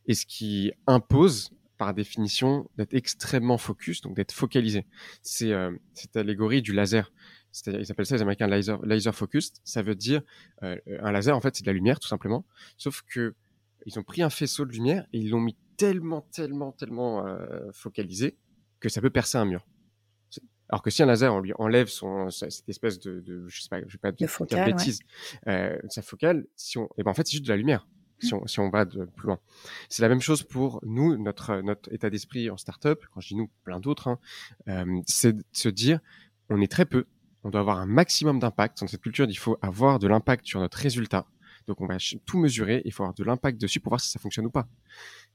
[0.07, 4.87] Et ce qui impose, par définition, d'être extrêmement focus, donc d'être focalisé.
[5.23, 7.11] C'est euh, cette allégorie du laser.
[7.53, 9.57] C'est-à-dire, ils appellent ça les Américains laser, laser focused.
[9.65, 10.23] Ça veut dire
[10.63, 12.45] euh, un laser, en fait, c'est de la lumière, tout simplement.
[12.77, 13.35] Sauf que
[13.87, 17.71] ils ont pris un faisceau de lumière et ils l'ont mis tellement, tellement, tellement euh,
[17.73, 18.37] focalisé
[18.79, 19.67] que ça peut percer un mur.
[20.69, 23.69] Alors que si un laser, on lui enlève son cette espèce de, de je sais
[23.69, 24.31] pas, je vais pas dire
[24.65, 25.01] bêtise,
[25.49, 27.89] euh, sa focale, si on, et eh ben en fait c'est juste de la lumière.
[28.21, 29.41] Si on, si on va de plus loin,
[29.89, 33.05] c'est la même chose pour nous, notre notre état d'esprit en startup.
[33.13, 34.19] Quand je dis nous, plein d'autres, hein,
[34.69, 35.99] euh, c'est de se dire,
[36.51, 37.07] on est très peu,
[37.45, 38.81] on doit avoir un maximum d'impact.
[38.81, 41.27] Dans cette culture, il faut avoir de l'impact sur notre résultat.
[41.67, 44.19] Donc on va tout mesurer, il faut avoir de l'impact dessus pour voir si ça
[44.19, 44.67] fonctionne ou pas.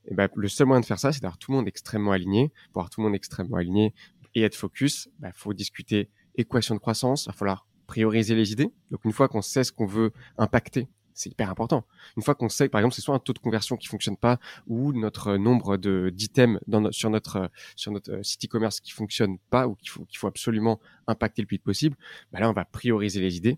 [0.08, 2.52] Et ben, le seul moyen de faire ça, c'est d'avoir tout le monde extrêmement aligné.
[2.74, 3.94] Pour avoir tout le monde extrêmement aligné,
[4.36, 8.52] et être focus, il bah, faut discuter équation de croissance, il va falloir prioriser les
[8.52, 8.72] idées.
[8.91, 11.86] Donc une fois qu'on sait ce qu'on veut impacter, c'est hyper important.
[12.17, 14.39] Une fois qu'on sait, par exemple, c'est soit un taux de conversion qui fonctionne pas,
[14.67, 19.39] ou notre nombre de d'items dans sur notre sur notre euh, site e-commerce qui fonctionne
[19.49, 21.95] pas, ou qu'il faut qu'il faut absolument impacter le plus vite possible,
[22.32, 23.58] bah là on va prioriser les idées.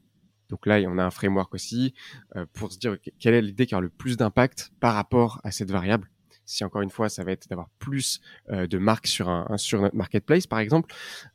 [0.49, 1.93] Donc là, on a un framework aussi
[2.37, 5.51] euh, pour se dire quelle est l'idée qui a le plus d'impact par rapport à
[5.51, 6.09] cette variable
[6.47, 9.81] si encore une fois ça va être d'avoir plus euh, de marques sur un, sur
[9.81, 10.93] notre marketplace par exemple,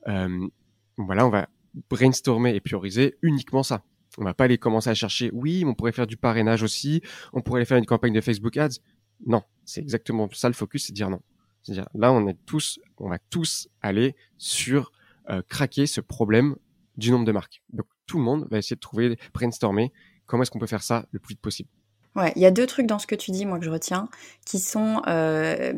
[0.09, 0.49] euh,
[0.97, 1.49] voilà, on va
[1.89, 3.85] brainstormer et prioriser uniquement ça.
[4.19, 7.41] On va pas aller commencer à chercher, oui, on pourrait faire du parrainage aussi, on
[7.41, 8.79] pourrait aller faire une campagne de Facebook Ads.
[9.27, 11.21] Non, c'est exactement ça le focus, c'est dire non.
[11.63, 14.93] C'est-à-dire là, on est tous, on va tous aller sur
[15.31, 16.57] euh, craquer ce problème
[16.97, 17.63] du nombre de marques.
[17.73, 19.93] Donc tout le monde va essayer de trouver, brainstormer
[20.27, 21.69] comment est-ce qu'on peut faire ça le plus vite possible.
[22.15, 24.09] Ouais, il y a deux trucs dans ce que tu dis, moi, que je retiens,
[24.45, 25.73] qui sont euh,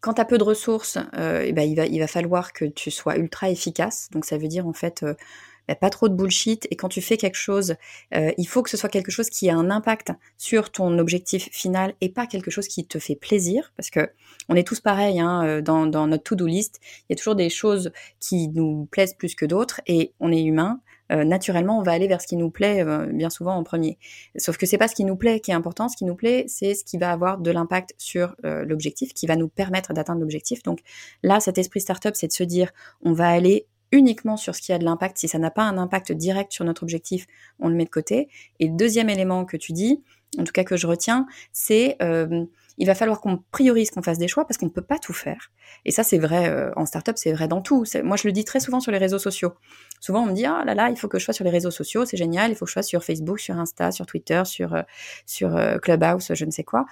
[0.00, 2.64] quand tu as peu de ressources, euh, eh ben, il, va, il va falloir que
[2.64, 4.08] tu sois ultra efficace.
[4.12, 5.04] Donc, ça veut dire, en fait,
[5.68, 6.66] bah, pas trop de bullshit.
[6.70, 7.74] Et quand tu fais quelque chose,
[8.14, 11.48] euh, il faut que ce soit quelque chose qui a un impact sur ton objectif
[11.50, 13.72] final et pas quelque chose qui te fait plaisir.
[13.76, 14.10] Parce que
[14.48, 16.80] on est tous pareils hein, euh, dans, notre to-do list.
[16.82, 20.42] Il y a toujours des choses qui nous plaisent plus que d'autres et on est
[20.42, 20.80] humain.
[21.12, 23.96] Euh, naturellement, on va aller vers ce qui nous plaît bien souvent en premier.
[24.36, 25.88] Sauf que c'est pas ce qui nous plaît qui est important.
[25.88, 29.36] Ce qui nous plaît, c'est ce qui va avoir de l'impact sur l'objectif, qui va
[29.36, 30.62] nous permettre d'atteindre l'objectif.
[30.64, 30.80] Donc
[31.22, 34.72] là, cet esprit startup, c'est de se dire, on va aller uniquement sur ce qui
[34.72, 35.18] a de l'impact.
[35.18, 37.26] Si ça n'a pas un impact direct sur notre objectif,
[37.58, 38.28] on le met de côté.
[38.60, 40.02] Et deuxième élément que tu dis,
[40.38, 41.96] en tout cas que je retiens, c'est
[42.78, 45.12] il va falloir qu'on priorise, qu'on fasse des choix parce qu'on ne peut pas tout
[45.12, 45.50] faire.
[45.84, 47.84] Et ça, c'est vrai euh, en startup, c'est vrai dans tout.
[48.02, 49.54] Moi, je le dis très souvent sur les réseaux sociaux.
[50.00, 51.70] Souvent, on me dit ah là là, il faut que je sois sur les réseaux
[51.70, 52.50] sociaux, c'est génial.
[52.50, 54.82] Il faut que je sois sur Facebook, sur Insta, sur Twitter, sur euh,
[55.24, 56.84] sur euh, Clubhouse, je ne sais quoi.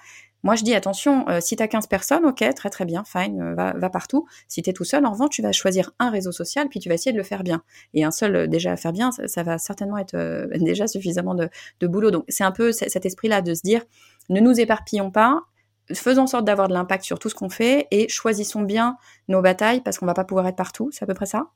[0.44, 3.72] Moi, je dis attention, si tu as 15 personnes, ok, très très bien, fine, va,
[3.72, 4.26] va partout.
[4.46, 6.88] Si tu es tout seul, en revanche, tu vas choisir un réseau social, puis tu
[6.88, 7.62] vas essayer de le faire bien.
[7.94, 10.14] Et un seul déjà à faire bien, ça, va certainement être
[10.60, 11.48] déjà suffisamment de,
[11.86, 12.10] boulot.
[12.10, 13.82] Donc, c'est un peu cet esprit-là de se dire,
[14.28, 15.40] ne nous éparpillons pas,
[15.92, 18.96] faisons en sorte d'avoir de l'impact sur tout ce qu'on fait et choisissons bien
[19.28, 20.90] nos batailles parce qu'on va pas pouvoir être partout.
[20.92, 21.48] C'est à peu près ça?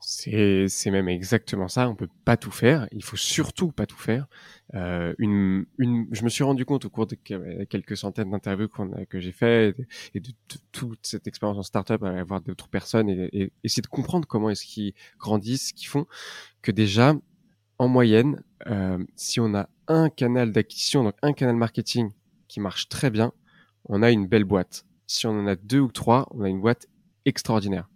[0.00, 1.88] C'est, même exactement ça.
[1.88, 2.88] On peut pas tout faire.
[2.92, 4.26] Il faut surtout pas tout faire.
[4.74, 7.16] Euh, une, une, je me suis rendu compte au cours de
[7.64, 8.68] quelques centaines d'interviews
[9.08, 9.74] que j'ai fait
[10.14, 10.30] et de,
[10.72, 14.48] toute cette expérience en startup, à voir d'autres personnes et, et, essayer de comprendre comment
[14.48, 16.06] est-ce qu'ils grandissent, ce qu'ils font,
[16.62, 17.14] que déjà,
[17.78, 22.10] en moyenne, euh, si on a un canal d'acquisition, donc un canal marketing
[22.48, 23.32] qui marche très bien,
[23.86, 24.86] on a une belle boîte.
[25.06, 26.86] Si on en a deux ou trois, on a une boîte
[27.24, 27.89] extraordinaire.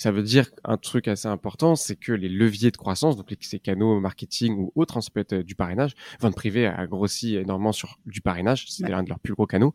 [0.00, 3.58] Ça veut dire un truc assez important, c'est que les leviers de croissance, donc ces
[3.58, 7.72] canaux marketing ou autres, hein, ça peut être du parrainage, vente privée a grossi énormément
[7.72, 9.74] sur du parrainage, c'est l'un de leurs plus gros canaux.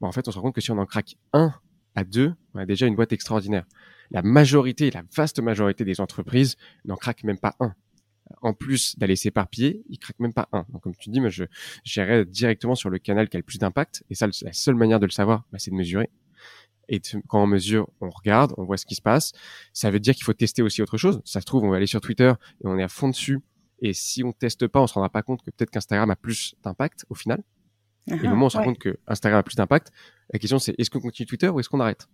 [0.00, 1.52] en fait, on se rend compte que si on en craque un
[1.96, 3.64] à deux, on a déjà une boîte extraordinaire.
[4.12, 7.74] La majorité, la vaste majorité des entreprises n'en craquent même pas un
[8.42, 10.66] en plus d'aller s'éparpiller, il craque même pas un.
[10.68, 11.44] Donc, comme tu dis, moi, je
[11.82, 14.04] j'irai directement sur le canal qui a le plus d'impact.
[14.08, 16.10] Et ça, la seule manière de le savoir, bah, c'est de mesurer.
[16.88, 19.32] Et quand on mesure, on regarde, on voit ce qui se passe.
[19.72, 21.20] Ça veut dire qu'il faut tester aussi autre chose.
[21.24, 23.40] Ça se trouve, on va aller sur Twitter et on est à fond dessus.
[23.80, 26.54] Et si on teste pas, on se rendra pas compte que peut-être qu'Instagram a plus
[26.62, 27.42] d'impact au final.
[28.06, 29.92] et au moment où on se rend compte que Instagram a plus d'impact,
[30.32, 32.08] la question c'est est-ce qu'on continue Twitter ou est-ce qu'on arrête?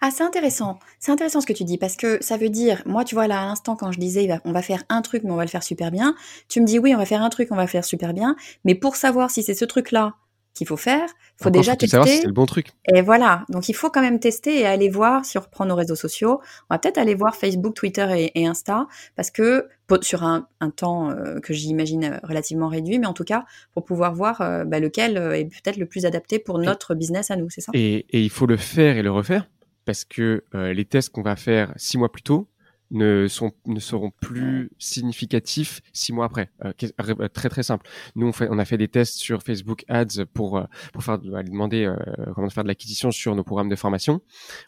[0.00, 0.78] Ah, c'est intéressant.
[0.98, 3.42] C'est intéressant ce que tu dis parce que ça veut dire, moi, tu vois, là,
[3.42, 5.62] à l'instant, quand je disais, on va faire un truc, mais on va le faire
[5.62, 6.14] super bien,
[6.48, 8.36] tu me dis, oui, on va faire un truc, on va le faire super bien,
[8.64, 10.16] mais pour savoir si c'est ce truc-là
[10.54, 11.08] qu'il faut faire,
[11.40, 11.88] faut déjà tester.
[11.88, 12.68] Savoir si c'est le bon truc.
[12.92, 13.44] Et voilà.
[13.48, 16.40] Donc, il faut quand même tester et aller voir si on reprend nos réseaux sociaux.
[16.68, 18.86] On va peut-être aller voir Facebook, Twitter et, Insta
[19.16, 19.68] parce que
[20.00, 24.14] sur un, temps euh, que j'imagine euh, relativement réduit, mais en tout cas pour pouvoir
[24.14, 27.60] voir euh, bah, lequel est peut-être le plus adapté pour notre business à nous, c'est
[27.60, 27.72] ça?
[27.74, 29.46] Et, et il faut le faire et le refaire
[29.84, 32.48] parce que euh, les tests qu'on va faire six mois plus tôt
[32.92, 36.50] ne, sont, ne seront plus significatifs six mois après.
[36.64, 37.88] Euh, euh, très très simple.
[38.14, 41.18] Nous, on, fait, on a fait des tests sur Facebook Ads pour, euh, pour faire,
[41.34, 41.92] aller demander
[42.34, 44.20] comment faire de l'acquisition sur nos programmes de formation.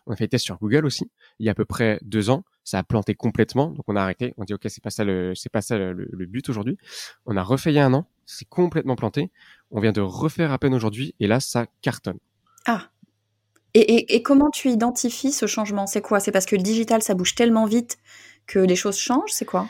[0.06, 2.30] On a fait des tests sur Google aussi, il y a à peu près deux
[2.30, 2.44] ans.
[2.66, 4.32] Ça a planté complètement, donc on a arrêté.
[4.38, 6.78] On dit ok, c'est pas ça le, c'est pas ça le, le but aujourd'hui.
[7.26, 9.30] On a refait il y a un an, c'est complètement planté.
[9.70, 12.18] On vient de refaire à peine aujourd'hui, et là, ça cartonne.
[12.66, 12.88] Ah,
[13.74, 15.86] et, comment tu identifies ce changement?
[15.86, 16.20] C'est quoi?
[16.20, 17.98] C'est parce que le digital, ça bouge tellement vite
[18.46, 19.32] que les choses changent?
[19.32, 19.68] C'est quoi?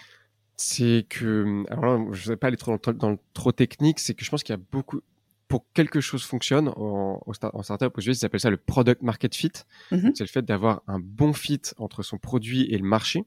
[0.56, 4.24] C'est que, alors je ne vais pas aller trop dans, le trop technique, c'est que
[4.24, 5.00] je pense qu'il y a beaucoup,
[5.48, 9.02] pour que quelque chose fonctionne en, en startup aux US, ils appellent ça le product
[9.02, 9.52] market fit.
[9.90, 13.24] Mmh c'est le fait d'avoir un bon fit entre son produit et le marché.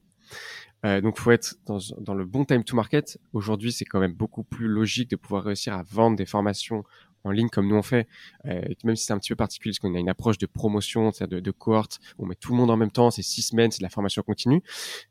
[0.84, 3.18] Euh, donc, faut être dans, dans, le bon time to market.
[3.32, 6.84] Aujourd'hui, c'est quand même beaucoup plus logique de pouvoir réussir à vendre des formations
[7.28, 8.08] en ligne comme nous on fait,
[8.46, 11.10] euh, même si c'est un petit peu particulier parce qu'on a une approche de promotion,
[11.10, 13.78] de, de cohorte, on met tout le monde en même temps, c'est six semaines, c'est
[13.78, 14.62] de la formation continue.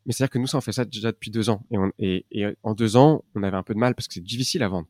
[0.06, 1.64] Mais c'est-à-dire que nous, ça, on fait ça déjà depuis deux ans.
[1.72, 4.16] Et, on, et, et, en deux ans, on avait un peu de mal parce que
[4.16, 4.88] c'est difficile à vendre.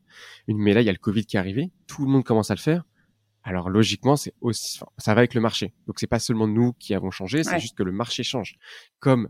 [0.47, 2.55] Mais là, il y a le Covid qui est arrivé, tout le monde commence à
[2.55, 2.83] le faire.
[3.43, 5.73] Alors logiquement, c'est aussi, ça va avec le marché.
[5.85, 8.57] Donc c'est pas seulement nous qui avons changé, c'est juste que le marché change.
[8.99, 9.29] Comme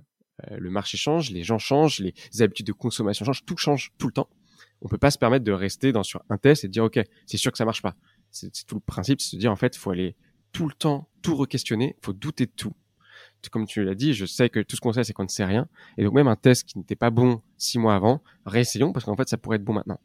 [0.50, 4.08] euh, le marché change, les gens changent, les habitudes de consommation changent, tout change tout
[4.08, 4.30] le temps
[4.82, 7.00] on peut pas se permettre de rester dans sur un test et de dire ok,
[7.26, 7.96] c'est sûr que ça marche pas.
[8.32, 10.15] C'est tout le principe, c'est de se dire en fait, faut aller
[10.52, 12.74] tout le temps tout re-questionner, faut douter de tout.
[13.52, 15.46] Comme tu l'as dit, je sais que tout ce qu'on sait, c'est qu'on ne sait
[15.46, 15.67] rien.
[15.98, 19.15] Et donc même un test qui n'était pas bon six mois avant, réessayons parce qu'en
[19.15, 20.00] fait, ça pourrait être bon maintenant.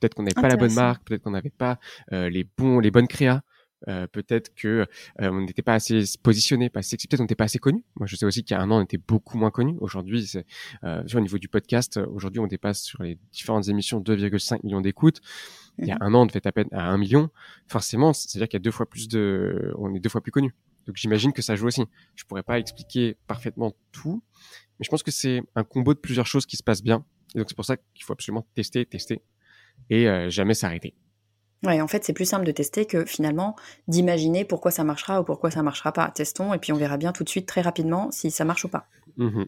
[0.00, 1.78] Peut-être qu'on n'avait pas la bonne marque, peut-être qu'on n'avait pas
[2.12, 3.42] euh, les bons, les bonnes créas.
[3.88, 4.86] Euh, peut-être que euh,
[5.20, 7.84] on n'était pas assez positionné, pas assez peut-être on n'était pas assez connu.
[7.96, 9.76] Moi, je sais aussi qu'il y a un an, on était beaucoup moins connu.
[9.80, 10.32] Aujourd'hui,
[10.84, 15.20] euh, au niveau du podcast, aujourd'hui, on dépasse sur les différentes émissions 2,5 millions d'écoutes.
[15.78, 17.30] Il y a mmh un an, on fait à peine à 1 million.
[17.68, 20.54] Forcément, c'est-à-dire qu'il y a deux fois plus de, on est deux fois plus connu.
[20.86, 21.82] Donc, j'imagine que ça joue aussi.
[22.14, 24.22] Je pourrais pas expliquer parfaitement tout,
[24.78, 27.04] mais je pense que c'est un combo de plusieurs choses qui se passent bien.
[27.34, 29.20] Et donc, c'est pour ça qu'il faut absolument tester, tester
[29.90, 30.94] et euh, jamais s'arrêter.
[31.66, 33.56] Ouais, en fait, c'est plus simple de tester que finalement
[33.88, 36.10] d'imaginer pourquoi ça marchera ou pourquoi ça marchera pas.
[36.10, 38.68] Testons et puis on verra bien tout de suite très rapidement si ça marche ou
[38.68, 38.86] pas.
[39.16, 39.44] Mmh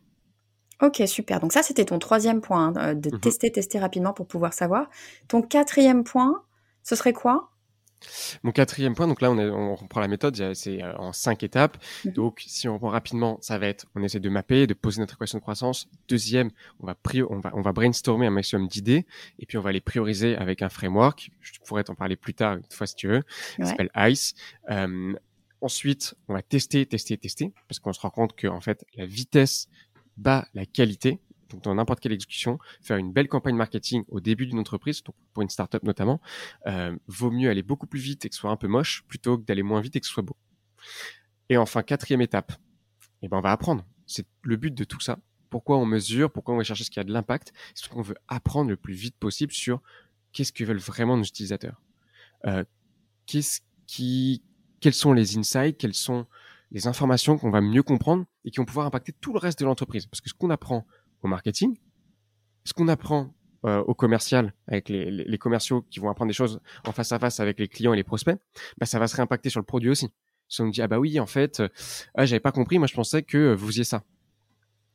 [0.80, 1.40] ok, super.
[1.40, 4.88] Donc ça, c'était ton troisième point, hein, de mmh tester, tester rapidement pour pouvoir savoir.
[5.26, 6.42] Ton quatrième point,
[6.84, 7.50] ce serait quoi?
[8.42, 11.42] Mon quatrième point, donc là on, est, on reprend la méthode, c'est euh, en cinq
[11.42, 11.76] étapes.
[12.04, 12.12] Mhm.
[12.12, 15.14] Donc si on reprend rapidement, ça va être, on essaie de mapper, de poser notre
[15.14, 15.88] équation de croissance.
[16.08, 16.96] Deuxième, on va,
[17.28, 19.06] on va, on va brainstormer un maximum d'idées
[19.38, 21.30] et puis on va les prioriser avec un framework.
[21.40, 23.22] Je pourrais t'en parler plus tard une fois si tu veux.
[23.58, 24.34] Ça s'appelle ICE.
[24.70, 25.14] Euh,
[25.60, 29.06] ensuite, on va tester, tester, tester parce qu'on se rend compte que en fait la
[29.06, 29.68] vitesse
[30.16, 34.46] bat la qualité donc dans n'importe quelle exécution, faire une belle campagne marketing au début
[34.46, 36.20] d'une entreprise, donc pour une startup notamment,
[36.66, 39.38] euh, vaut mieux aller beaucoup plus vite et que ce soit un peu moche plutôt
[39.38, 40.36] que d'aller moins vite et que ce soit beau.
[41.48, 42.52] Et enfin, quatrième étape,
[43.22, 43.84] eh ben on va apprendre.
[44.06, 45.18] C'est le but de tout ça.
[45.50, 48.02] Pourquoi on mesure, pourquoi on va chercher ce qui a de l'impact, c'est parce qu'on
[48.02, 49.80] veut apprendre le plus vite possible sur
[50.32, 51.80] qu'est-ce que veulent vraiment nos utilisateurs.
[52.46, 52.64] Euh,
[53.26, 54.42] qu'est-ce qui,
[54.80, 56.26] quels sont les insights, quelles sont
[56.70, 59.64] les informations qu'on va mieux comprendre et qui vont pouvoir impacter tout le reste de
[59.64, 60.06] l'entreprise?
[60.06, 60.86] Parce que ce qu'on apprend
[61.22, 61.76] au marketing,
[62.64, 66.92] ce qu'on apprend euh, au commercial avec les, commerciaux qui vont apprendre des choses en
[66.92, 68.38] face à face avec les clients et les prospects,
[68.78, 70.12] bah, ça va se réimpacter sur le produit aussi.
[70.48, 71.68] Si on me dit ah bah oui en fait euh,
[72.14, 74.04] ah, j'avais pas compris moi je pensais que vous faisiez ça.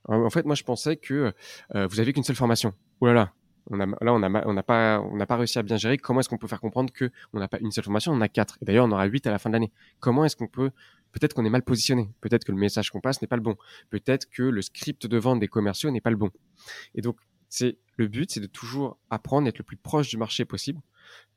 [0.07, 1.33] En fait moi je pensais que
[1.75, 2.73] euh, vous aviez qu'une seule formation.
[3.01, 3.33] Oh là là
[3.69, 5.97] on a, là, on n'a pas, pas réussi à bien gérer.
[5.97, 8.27] Comment est-ce qu'on peut faire comprendre que on n'a pas une seule formation, on a
[8.27, 8.57] quatre?
[8.61, 9.71] Et d'ailleurs, on aura huit à la fin de l'année.
[9.99, 10.71] Comment est-ce qu'on peut,
[11.13, 12.09] peut-être qu'on est mal positionné.
[12.19, 13.55] Peut-être que le message qu'on passe n'est pas le bon.
[13.89, 16.31] Peut-être que le script de vente des commerciaux n'est pas le bon.
[16.95, 20.43] Et donc, c'est le but, c'est de toujours apprendre, d'être le plus proche du marché
[20.43, 20.81] possible.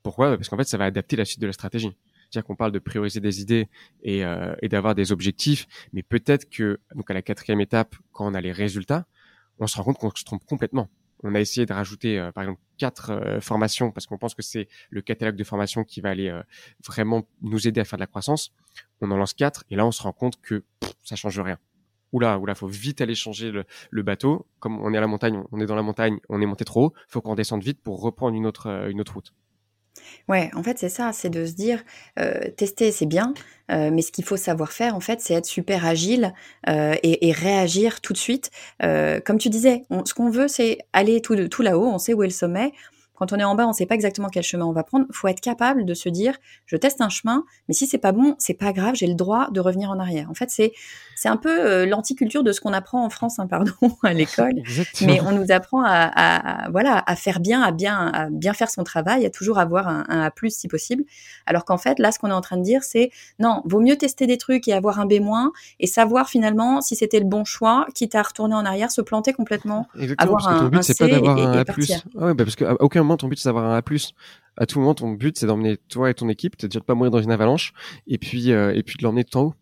[0.02, 0.36] Pourquoi?
[0.36, 1.96] Parce qu'en fait, ça va adapter la suite de la stratégie.
[2.30, 3.68] C'est-à-dire qu'on parle de prioriser des idées
[4.02, 8.26] et, euh, et d'avoir des objectifs, mais peut-être que donc à la quatrième étape, quand
[8.26, 9.06] on a les résultats,
[9.58, 10.88] on se rend compte qu'on se trompe complètement
[11.22, 14.42] on a essayé de rajouter euh, par exemple quatre euh, formations parce qu'on pense que
[14.42, 16.42] c'est le catalogue de formations qui va aller euh,
[16.84, 18.52] vraiment nous aider à faire de la croissance.
[19.00, 20.64] On en lance quatre et là on se rend compte que
[21.04, 21.58] ça change rien.
[22.12, 24.46] Oula, oula, faut vite aller changer le, bateau.
[24.60, 26.86] Comme on est à la montagne, on est dans la montagne, on est monté trop
[26.86, 29.34] haut, faut qu'on descende vite pour reprendre une autre une autre route.
[30.28, 31.82] Ouais, en fait, c'est ça, c'est de se dire,
[32.56, 33.34] tester, c'est bien,
[33.68, 36.34] mais ce qu'il faut savoir faire, en fait, c'est être super agile
[36.66, 38.50] et, réagir tout de suite.
[38.80, 42.26] comme tu disais, ce qu'on veut, c'est aller tout, tout là-haut, on sait où est
[42.26, 42.72] le sommet.
[43.16, 45.06] Quand on est en bas, on ne sait pas exactement quel chemin on va prendre.
[45.10, 48.36] faut être capable de se dire, je teste un chemin, mais si c'est pas bon,
[48.38, 50.30] c'est pas grave, j'ai le droit de revenir en arrière.
[50.30, 50.72] En fait, c'est
[51.16, 54.52] c'est un peu euh, l'anticulture de ce qu'on apprend en France, hein, pardon, à l'école.
[55.02, 58.84] mais on nous apprend à, voilà à faire bien, à bien à bien faire son
[58.84, 61.04] travail, à toujours avoir un, un A+ si possible.
[61.46, 63.96] Alors qu'en fait, là, ce qu'on est en train de dire, c'est non, vaut mieux
[63.96, 65.16] tester des trucs et avoir un B-
[65.80, 69.32] et savoir finalement si c'était le bon choix, quitte à retourner en arrière, se planter
[69.32, 69.88] complètement.
[69.98, 71.64] Exactement, parce que ton but, c'est pas d'avoir un A+.
[72.18, 73.82] Ah ouais, bah parce qu'à aucun ton but, c'est d'avoir un A+.
[74.56, 76.94] À tout moment, ton but, c'est d'emmener toi et ton équipe, de dire de pas
[76.94, 77.72] mourir dans une avalanche,
[78.08, 79.54] et puis, euh, et puis de l'emmener tout en haut.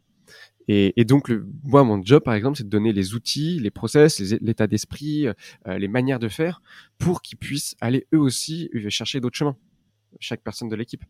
[0.69, 3.71] Et, et, donc, le, moi, mon job, par exemple, c'est de donner les outils, les
[3.71, 5.35] process, l'état d'esprit, euh,
[5.79, 6.63] les manières de faire,
[6.97, 9.57] pour qu'ils puissent aller eux aussi chercher d'autres chemins,
[10.21, 11.05] chaque personne de l'équipe.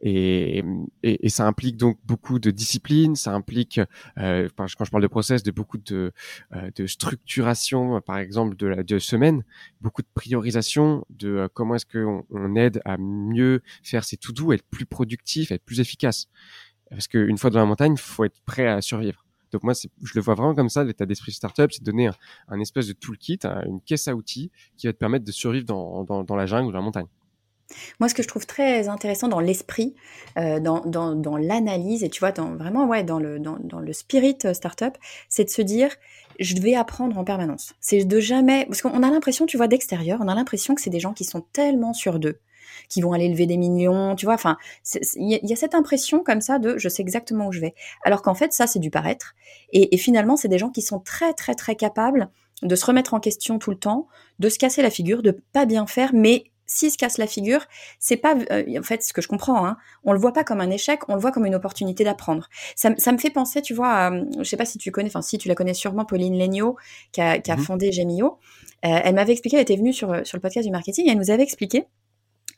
[0.00, 0.58] Et,
[1.02, 3.80] et, et, ça implique donc beaucoup de discipline, ça implique,
[4.18, 6.12] euh, quand je parle de process, de beaucoup de,
[6.54, 9.44] euh, de structuration, par exemple de la de semaine,
[9.80, 14.32] beaucoup de priorisation, de euh, comment est-ce qu'on on aide à mieux faire ses tout
[14.32, 16.28] doux, être plus productif, être plus efficace.
[16.90, 19.24] Parce qu'une fois dans la montagne, faut être prêt à survivre.
[19.50, 22.14] Donc moi, je le vois vraiment comme ça, l'état d'esprit startup, c'est donner un,
[22.48, 26.04] un, espèce de toolkit, une caisse à outils qui va te permettre de survivre dans,
[26.04, 27.06] dans, dans la jungle ou la montagne.
[28.00, 29.94] Moi, ce que je trouve très intéressant dans l'esprit,
[30.38, 34.38] euh, dans, dans, l'analyse, et tu vois, dans, vraiment, ouais, dans le, dans, le spirit
[34.44, 34.96] euh, startup,
[35.28, 35.94] c'est de se dire,
[36.38, 37.74] je vais apprendre en permanence.
[37.80, 40.90] C'est de jamais, parce qu'on a l'impression, tu vois, d'extérieur, on a l'impression que c'est
[40.90, 42.40] des gens qui sont tellement sûrs d'eux,
[42.88, 44.56] qui vont aller lever des millions, tu vois, enfin,
[45.16, 47.74] il y, a cette impression comme ça de, je sais exactement où je vais.
[48.04, 49.34] Alors qu'en fait, ça, c'est du paraître.
[49.72, 52.30] Et, et finalement, c'est des gens qui sont très, très, très capables
[52.62, 55.64] de se remettre en question tout le temps, de se casser la figure, de pas
[55.64, 57.64] bien faire, mais s'il se casse la figure,
[57.98, 60.60] c'est pas, euh, en fait, ce que je comprends, hein, on le voit pas comme
[60.60, 62.48] un échec, on le voit comme une opportunité d'apprendre.
[62.76, 65.22] Ça, ça, me fait penser, tu vois, à, je sais pas si tu connais, enfin
[65.22, 66.76] si tu la connais sûrement, Pauline Legnaud,
[67.10, 68.38] qui a, qui a mmh fondé Gemio.
[68.84, 71.18] Euh, elle m'avait expliqué, elle était venue sur, sur le podcast du marketing, et elle
[71.18, 71.86] nous avait expliqué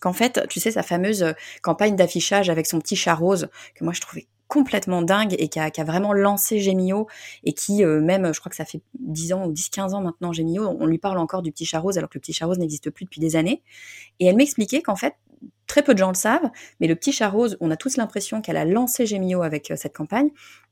[0.00, 3.84] qu'en fait, tu sais, sa fameuse euh, campagne d'affichage avec son petit chat rose, que
[3.84, 7.06] moi je trouvais complètement dingue et qui a, vraiment lancé Gemio
[7.44, 10.32] et qui euh, même, je crois que ça fait 10 ans ou 10-15 ans maintenant
[10.32, 12.58] Gemio, on lui parle encore du petit chat rose alors que le petit chat rose
[12.58, 13.62] n'existe plus depuis des années.
[14.18, 15.14] Et elle m'expliquait qu'en fait,
[15.68, 18.42] très peu de gens le savent, mais le petit chat rose, on a tous l'impression
[18.42, 20.30] qu'elle a lancé Gemio avec euh, cette campagne,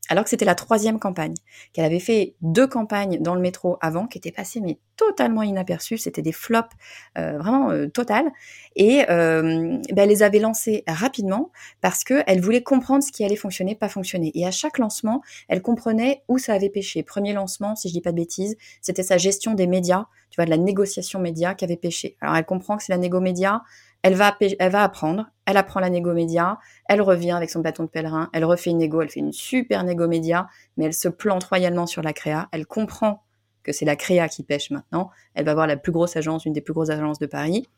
[0.09, 1.35] alors que c'était la troisième campagne,
[1.73, 5.99] qu'elle avait fait deux campagnes dans le métro avant, qui étaient passées mais totalement inaperçues,
[5.99, 6.75] c'était des flops
[7.17, 8.27] euh, vraiment euh, total,
[8.75, 13.37] et euh, ben, elle les avait lancées rapidement parce qu'elle voulait comprendre ce qui allait
[13.37, 14.33] fonctionner, pas fonctionner.
[14.35, 17.03] Et à chaque lancement, elle comprenait où ça avait pêché.
[17.03, 20.45] Premier lancement, si je dis pas de bêtises, c'était sa gestion des médias, tu vois,
[20.45, 22.17] de la négociation média qui avait pêché.
[22.21, 23.63] Alors elle comprend que c'est la négo média,
[24.03, 26.59] elle va, elle va apprendre, elle apprend la négo média,
[26.89, 29.83] elle revient avec son bâton de pèlerin, elle refait une négo, elle fait une super
[29.85, 33.25] négo média, mais elle se plante royalement sur la créa, elle comprend
[33.63, 36.53] que c'est la créa qui pêche maintenant, elle va voir la plus grosse agence, une
[36.53, 37.69] des plus grosses agences de Paris,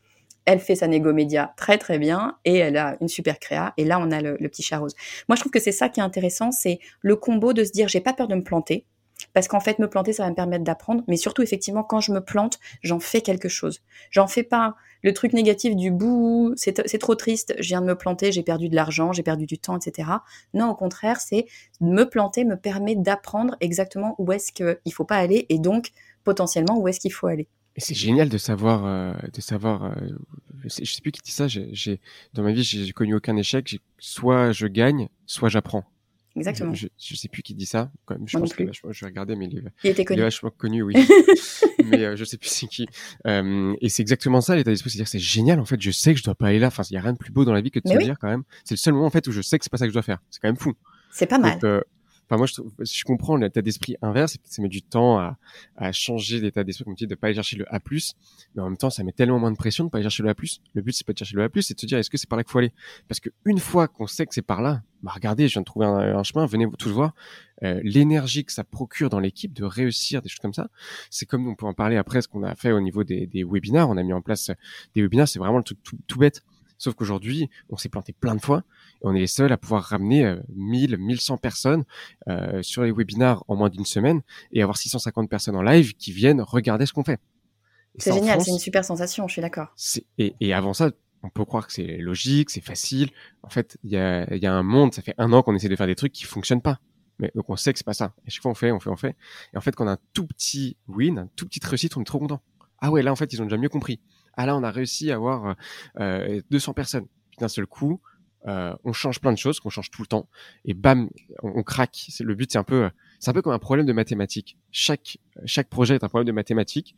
[0.44, 3.84] elle fait sa négo média très très bien et elle a une super créa et
[3.84, 4.94] là on a le, le petit chat rose.
[5.28, 7.88] Moi je trouve que c'est ça qui est intéressant, c'est le combo de se dire
[7.88, 8.86] j'ai pas peur de me planter,
[9.32, 12.12] parce qu'en fait me planter ça va me permettre d'apprendre mais surtout effectivement quand je
[12.12, 13.80] me plante j'en fais quelque chose
[14.10, 17.96] j'en fais pas le truc négatif du bout c'est trop triste je viens de me
[17.96, 20.08] planter j'ai perdu de l'argent j'ai perdu du temps etc
[20.54, 21.46] non au contraire c'est
[21.80, 25.90] me planter me permet d'apprendre exactement où est-ce qu'il faut pas aller et donc
[26.24, 29.84] potentiellement où est-ce qu'il faut aller c'est génial de savoir, euh, de savoir.
[29.84, 29.94] Euh,
[30.64, 31.46] je, sais plus qui dit ça.
[31.48, 32.00] J'ai,
[32.34, 33.78] dans ma vie, j'ai connu aucun échec.
[33.98, 35.84] Soit je gagne, soit j'apprends.
[36.36, 36.74] Exactement.
[36.74, 37.90] Je, je, sais plus qui dit ça.
[38.04, 40.18] Quand même, je Moi pense que je vais regarder, mais il est, il était connu.
[40.18, 40.94] Il est vachement connu, oui.
[41.84, 42.86] mais euh, je sais plus c'est qui.
[43.26, 45.58] Euh, et c'est exactement ça l'état d'esprit, c'est-à-dire c'est génial.
[45.58, 46.68] En fait, je sais que je dois pas aller là.
[46.68, 48.16] Enfin, il y a rien de plus beau dans la vie que de se dire
[48.20, 48.44] quand même.
[48.64, 49.94] C'est le seul moment en fait où je sais que c'est pas ça que je
[49.94, 50.18] dois faire.
[50.30, 50.74] C'est quand même fou.
[51.10, 51.58] C'est pas mal.
[51.64, 51.80] euh,
[52.30, 55.36] Enfin, moi, je, je comprends l'état d'esprit inverse, ça met du temps à,
[55.76, 57.80] à changer d'état d'esprit, comme tu dis, de pas aller chercher le A+,
[58.54, 60.28] mais en même temps, ça met tellement moins de pression de pas aller chercher le
[60.28, 60.34] A+.
[60.74, 62.28] Le but, c'est pas de chercher le A+, c'est de se dire, est-ce que c'est
[62.28, 62.72] par là qu'il faut aller?
[63.08, 65.66] Parce que une fois qu'on sait que c'est par là, bah regardez, je viens de
[65.66, 67.14] trouver un, un chemin, venez tous voir,
[67.62, 70.68] euh, l'énergie que ça procure dans l'équipe de réussir des choses comme ça,
[71.10, 73.44] c'est comme on peut en parler après, ce qu'on a fait au niveau des, des
[73.44, 74.50] webinars, on a mis en place
[74.94, 76.42] des webinars, c'est vraiment le truc tout, tout bête.
[76.78, 78.64] Sauf qu'aujourd'hui, on s'est planté plein de fois
[79.02, 81.84] et on est les seuls à pouvoir ramener euh, 1000, 1100 personnes
[82.28, 86.10] euh, sur les webinars en moins d'une semaine et avoir 650 personnes en live qui
[86.10, 87.20] viennent regarder ce qu'on fait.
[87.98, 89.74] C'est génial, c'est une super sensation, je suis d'accord.
[90.16, 90.90] Et, et avant ça,
[91.22, 93.10] on peut croire que c'est logique, c'est facile.
[93.42, 95.68] En fait, il y a, y a un monde, ça fait un an qu'on essaie
[95.68, 96.80] de faire des trucs qui fonctionnent pas.
[97.18, 98.14] Mais donc on sait que c'est pas ça.
[98.26, 99.16] Et chaque fois on fait, on fait, on fait.
[99.52, 102.00] Et en fait, quand on a un tout petit win, un tout petite réussite, on
[102.00, 102.40] est trop content.
[102.78, 104.00] Ah ouais, là en fait, ils ont déjà mieux compris
[104.40, 105.56] ah là on a réussi à avoir
[105.98, 107.06] euh, 200 personnes.
[107.38, 108.00] D'un seul coup,
[108.46, 110.28] euh, on change plein de choses, qu'on change tout le temps,
[110.64, 111.08] et bam,
[111.42, 112.06] on, on craque.
[112.08, 114.56] C'est le but, c'est un peu, C'est un peu comme un problème de mathématiques.
[114.72, 116.96] Chaque, chaque projet est un problème de mathématiques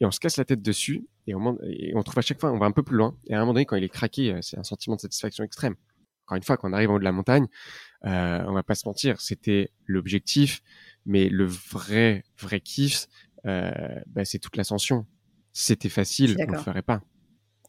[0.00, 2.50] et on se casse la tête dessus et on, et on trouve à chaque fois,
[2.50, 3.14] on va un peu plus loin.
[3.26, 5.44] Et à un moment donné, quand il est craqué, euh, c'est un sentiment de satisfaction
[5.44, 5.76] extrême.
[6.26, 7.46] Encore une fois, quand on arrive en haut de la montagne,
[8.06, 10.62] euh, on va pas se mentir, c'était l'objectif,
[11.04, 13.06] mais le vrai, vrai kiff,
[13.46, 13.70] euh,
[14.06, 15.06] bah, c'est toute l'ascension.
[15.52, 17.02] Si c'était facile, on le ferait pas.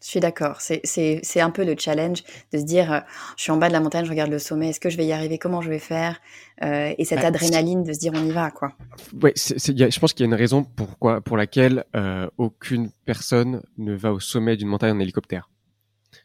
[0.01, 0.61] Je suis d'accord.
[0.61, 2.23] C'est un peu le challenge
[2.53, 2.99] de se dire, euh,
[3.35, 5.05] je suis en bas de la montagne, je regarde le sommet, est-ce que je vais
[5.05, 6.21] y arriver Comment je vais faire
[6.63, 8.73] euh, Et cette bah, adrénaline de se dire, on y va, quoi.
[9.21, 13.93] Ouais, je pense qu'il y a une raison pourquoi, pour laquelle euh, aucune personne ne
[13.93, 15.49] va au sommet d'une montagne en hélicoptère.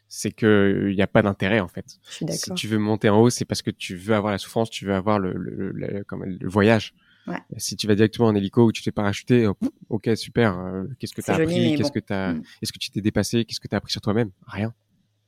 [0.07, 1.85] C'est que il n'y a pas d'intérêt en fait.
[2.07, 4.37] Je suis si tu veux monter en haut, c'est parce que tu veux avoir la
[4.37, 6.93] souffrance, tu veux avoir le, le, le, le voyage.
[7.27, 7.39] Ouais.
[7.57, 9.47] Si tu vas directement en hélico ou tu te fais parachuter,
[9.89, 10.59] ok super.
[10.59, 12.43] Euh, qu'est-ce que tu as appris Qu'est-ce que t'as mm.
[12.61, 14.31] Est-ce que tu t'es dépassé Qu'est-ce que tu as appris sur toi-même?
[14.47, 14.73] Rien.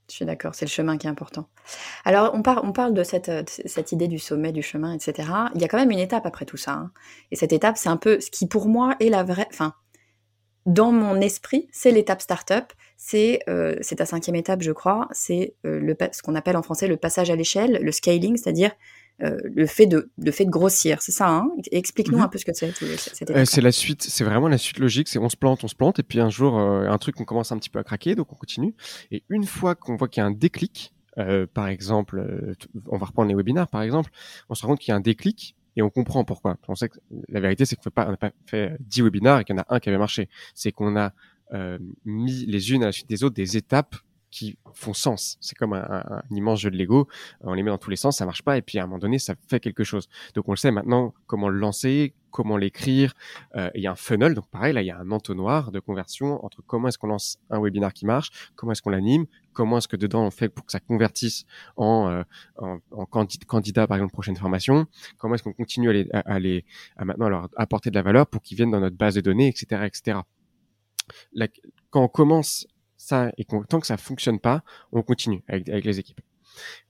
[0.10, 1.50] Je suis d'accord, c'est le chemin qui est important.
[2.06, 3.30] Alors, on, on parle de cette,
[3.66, 5.28] cette idée du sommet, du chemin, etc.
[5.54, 6.74] Il y a quand même une étape après tout ça.
[6.74, 6.92] Hein.
[7.32, 9.48] Et cette étape, c'est un peu ce qui, pour moi, est la vraie.
[9.52, 9.74] Enfin,
[10.66, 12.72] dans mon esprit, c'est l'étape startup.
[12.96, 15.10] C'est euh, ta cinquième étape, je crois.
[15.12, 18.72] C'est euh, ce qu'on appelle en français le passage à l'échelle, le scaling, c'est-à-dire
[19.24, 21.28] euh, le fait de le fait de grossir, c'est ça.
[21.28, 21.50] Hein?
[21.72, 22.24] Explique-nous mhm.
[22.24, 22.72] un peu ce que c'est.
[22.84, 25.08] Euh, c'est la suite, c'est vraiment la suite logique.
[25.08, 27.26] C'est on se plante, on se plante, et puis un jour euh, un truc on
[27.26, 28.76] commence un petit peu à craquer, donc on continue.
[29.12, 30.94] Et une fois qu'on voit qu'il y a un déclic,
[31.56, 32.56] par exemple,
[32.86, 34.12] on va reprendre les webinaires par exemple,
[34.50, 36.58] on se rend compte qu'il y a un déclic et on comprend pourquoi.
[36.68, 39.60] On sait que la vérité c'est qu'on n'a pas fait 10 webinaires et qu'il y
[39.60, 40.30] en a un qui avait marché.
[40.54, 41.12] C'est qu'on a
[42.06, 43.96] mis les unes à la suite des autres des étapes
[44.38, 45.38] qui font sens.
[45.42, 47.08] C'est comme un, immense jeu de Lego.
[47.42, 49.00] On les met dans tous les sens, ça marche pas, et puis à un moment
[49.00, 50.08] donné, ça fait quelque chose.
[50.36, 53.16] Donc on le sait maintenant comment le lancer, comment l'écrire.
[53.56, 55.80] Euh, il y a un funnel, donc pareil, là il y a un entonnoir de
[55.80, 59.80] conversion entre comment est-ce qu'on lance un webinaire qui marche, comment est-ce qu'on l'anime, comment
[59.80, 62.24] est-ce que dedans on fait pour que ça convertisse en,
[62.60, 63.06] euh,
[63.48, 64.86] candidat, par exemple prochaine formation,
[65.18, 66.64] comment est-ce qu'on continue à, les, à, les,
[66.96, 69.48] à maintenant leur apporter de la valeur pour qu'ils viennent dans notre base de données,
[69.48, 70.20] etc., etc.
[71.90, 72.68] quand on commence
[72.98, 76.22] ça et tant que ça fonctionne pas, on continue avec, avec les équipes.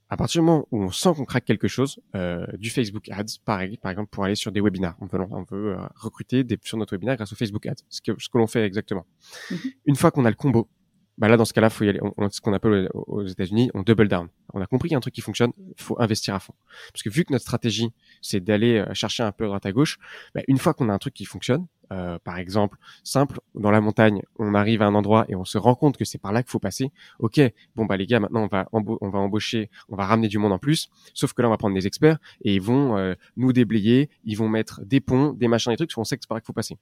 [0.09, 3.39] À partir du moment où on sent qu'on craque quelque chose, euh, du Facebook Ads,
[3.43, 4.95] pareil, par exemple, pour aller sur des webinaires.
[5.01, 8.01] On veut, on veut euh, recruter des, sur notre webinaire grâce au Facebook Ads, ce
[8.01, 9.05] que, ce que l'on fait exactement.
[9.51, 9.73] Mm-hmm.
[9.85, 10.69] Une fois qu'on a le combo,
[11.17, 11.99] bah là, dans ce cas-là, faut y aller.
[12.01, 14.29] On, ce qu'on appelle aux États-Unis, on double down.
[14.53, 16.53] On a compris qu'il y a un truc qui fonctionne, faut investir à fond.
[16.93, 17.91] Parce que vu que notre stratégie,
[18.21, 19.97] c'est d'aller euh, chercher un peu à droite à gauche,
[20.35, 23.81] bah, une fois qu'on a un truc qui fonctionne, euh, par exemple, simple, dans la
[23.81, 26.43] montagne, on arrive à un endroit et on se rend compte que c'est par là
[26.43, 26.91] qu'il faut passer.
[27.19, 27.39] Ok,
[27.75, 30.51] bon bah les gars, maintenant on va on va embaucher, on va ramener du monde
[30.51, 30.89] en plus.
[31.13, 34.35] Sauf que là, on va prendre des experts et ils vont euh, nous déblayer, ils
[34.35, 36.41] vont mettre des ponts, des machins, des trucs, parce qu'on sait que c'est par là
[36.41, 36.77] qu'il faut passer.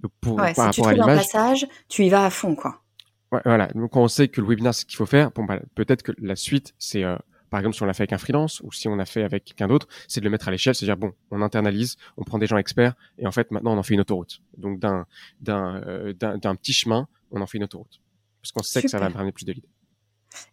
[0.00, 2.80] Donc pour ouais, par si tu trouves un passage, tu y vas à fond, quoi.
[3.32, 3.66] Ouais, voilà.
[3.68, 6.02] Donc quand on sait que le webinaire c'est ce qu'il faut faire, bon bah peut-être
[6.02, 7.16] que la suite c'est euh,
[7.50, 9.44] par exemple, si on l'a fait avec un freelance ou si on a fait avec
[9.44, 12.46] quelqu'un d'autre, c'est de le mettre à l'échelle, c'est-à-dire bon, on internalise, on prend des
[12.46, 14.40] gens experts et en fait maintenant on en fait une autoroute.
[14.56, 15.06] Donc d'un
[15.40, 18.00] d'un euh, d'un petit chemin, on en fait une autoroute
[18.42, 19.68] parce qu'on sait que ça va ramener plus de leads.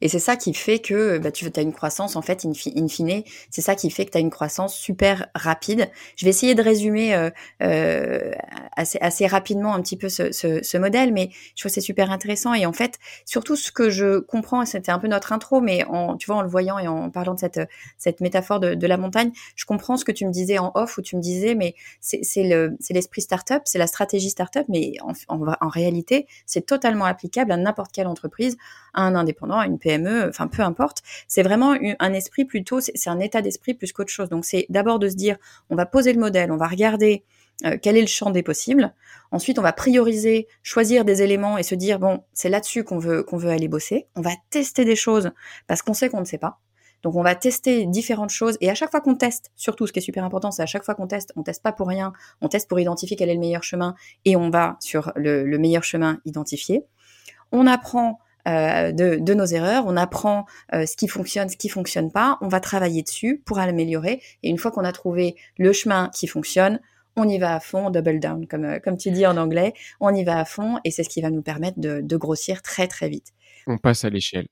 [0.01, 3.23] Et c'est ça qui fait que bah, tu as une croissance, en fait, in, fine,
[3.49, 5.89] c'est ça qui fait que tu as une croissance super rapide.
[6.15, 7.29] Je vais essayer de résumer euh,
[7.63, 8.31] euh,
[8.75, 12.53] assez, rapidement un petit peu ce, modèle, mais je trouve que c'est super intéressant.
[12.53, 16.17] Et en fait, surtout ce que je comprends, c'était un peu notre intro, mais en,
[16.17, 19.65] tu vois, en le voyant et en parlant de cette, métaphore de, la montagne, je
[19.65, 22.43] comprends ce que tu me disais en off, où tu me disais, mais c'est
[22.89, 27.91] l'esprit startup, c'est la stratégie startup, mais en, en, réalité, c'est totalement applicable à n'importe
[27.91, 28.57] quelle entreprise,
[28.93, 31.01] à un indépendant, une PME, enfin peu importe.
[31.27, 34.29] C'est vraiment un esprit plutôt, c'est un état d'esprit plus qu'autre chose.
[34.29, 35.37] Donc c'est d'abord de se dire,
[35.69, 37.23] on va poser le modèle, on va regarder
[37.63, 38.93] euh, quel est le champ des possibles.
[39.31, 43.25] Ensuite, on va prioriser, choisir des éléments et se dire bon, c'est là-dessus qu'on veut
[43.31, 44.07] veut aller bosser.
[44.15, 45.31] On va tester des choses
[45.67, 46.59] parce qu'on sait qu'on ne sait pas.
[47.03, 49.99] Donc on va tester différentes choses et à chaque fois qu'on teste, surtout ce qui
[49.99, 52.47] est super important, c'est à chaque fois qu'on teste, on teste pas pour rien, on
[52.49, 53.93] teste pour identifier quel est le meilleur chemin
[54.25, 56.83] et on va sur le meilleur chemin identifié.
[57.51, 62.11] On apprend euh, de, nos erreurs, on apprend euh, ce qui fonctionne, ce qui fonctionne
[62.11, 64.21] pas, on va travailler dessus pour l'améliorer.
[64.43, 66.79] Et une fois qu'on a trouvé le chemin qui fonctionne,
[67.15, 70.13] on y va à fond, double down, comme, euh, comme tu dis en anglais, on
[70.13, 72.87] y va à fond et c'est ce qui va nous permettre de, de grossir très
[72.87, 73.33] très vite.
[73.67, 74.47] On passe à l'échelle.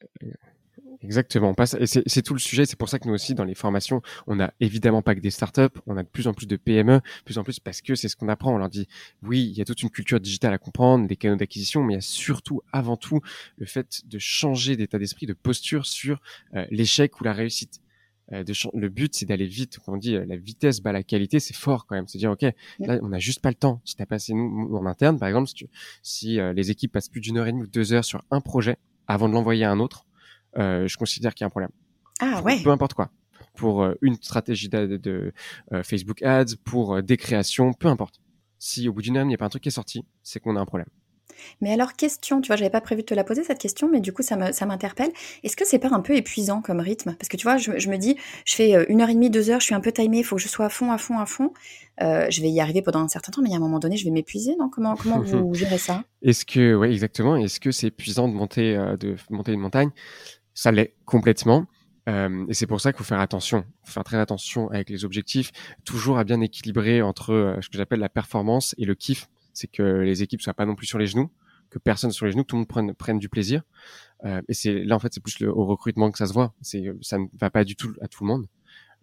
[1.04, 1.54] Exactement.
[1.80, 2.66] Et c'est tout le sujet.
[2.66, 5.32] C'est pour ça que nous aussi, dans les formations, on n'a évidemment pas que des
[5.32, 5.78] startups.
[5.86, 8.16] On a de plus en plus de PME, plus en plus parce que c'est ce
[8.16, 8.54] qu'on apprend.
[8.54, 8.88] On leur dit,
[9.22, 11.98] oui, il y a toute une culture digitale à comprendre, des canaux d'acquisition, mais il
[11.98, 13.20] y a surtout, avant tout,
[13.58, 16.22] le fait de changer d'état d'esprit, de posture sur
[16.56, 17.82] euh, l'échec ou la réussite.
[18.32, 19.80] Euh, de le but, c'est d'aller vite.
[19.80, 22.08] Comme on dit, euh, la vitesse bat la qualité, c'est fort quand même.
[22.08, 22.46] C'est dire, ok,
[22.80, 23.82] là, on n'a juste pas le temps.
[23.84, 25.68] Si t'as passé nous en interne, par exemple, si,
[26.02, 28.78] si les équipes passent plus d'une heure et demie ou deux heures sur un projet
[29.08, 30.06] avant de l'envoyer à un autre,
[30.56, 31.72] je considère qu'il y a un problème.
[32.20, 32.62] Ah ouais.
[32.64, 33.10] Peu importe quoi.
[33.56, 35.34] pour une stratégie de,
[35.84, 38.20] Facebook Ads, pour des créations, peu importe.
[38.60, 40.40] Si au bout d'une heure, il n'y a pas un truc qui est sorti, c'est
[40.40, 40.88] qu'on a un problème.
[41.62, 44.00] Mais alors, question, tu vois, j'avais pas prévu de te la poser cette question, mais
[44.00, 45.12] du coup, ça m'interpelle.
[45.44, 47.16] Est-ce que c'est pas un peu épuisant comme rythme?
[47.18, 49.50] Parce que tu vois, je, me dis, je fais euh, une heure et demie, deux
[49.50, 51.20] heures, je suis un peu timée, il faut que je sois à fond, à fond,
[51.20, 51.54] à fond.
[52.02, 54.06] Euh, je vais y arriver pendant un certain temps, mais a un moment donné, je
[54.06, 54.70] vais m'épuiser, non?
[54.70, 56.04] Comment, comment vous gérez ça?
[56.22, 57.36] Est-ce que, oui, exactement.
[57.36, 59.90] Est-ce que c'est épuisant de monter, euh, de monter une montagne?
[60.54, 61.66] Ça l'est complètement.
[62.08, 65.52] et c'est pour ça qu'il faut faire attention, faire très attention avec les objectifs,
[65.86, 69.84] toujours à bien équilibrer entre ce que j'appelle la performance et le kiff c'est que
[69.84, 71.32] les équipes soient pas non plus sur les genoux,
[71.70, 73.62] que personne sur les genoux, tout le monde prenne, prenne du plaisir.
[74.26, 76.54] Euh, et c'est là en fait c'est plus le, au recrutement que ça se voit.
[76.62, 78.48] C'est ça ne va pas du tout à tout le monde.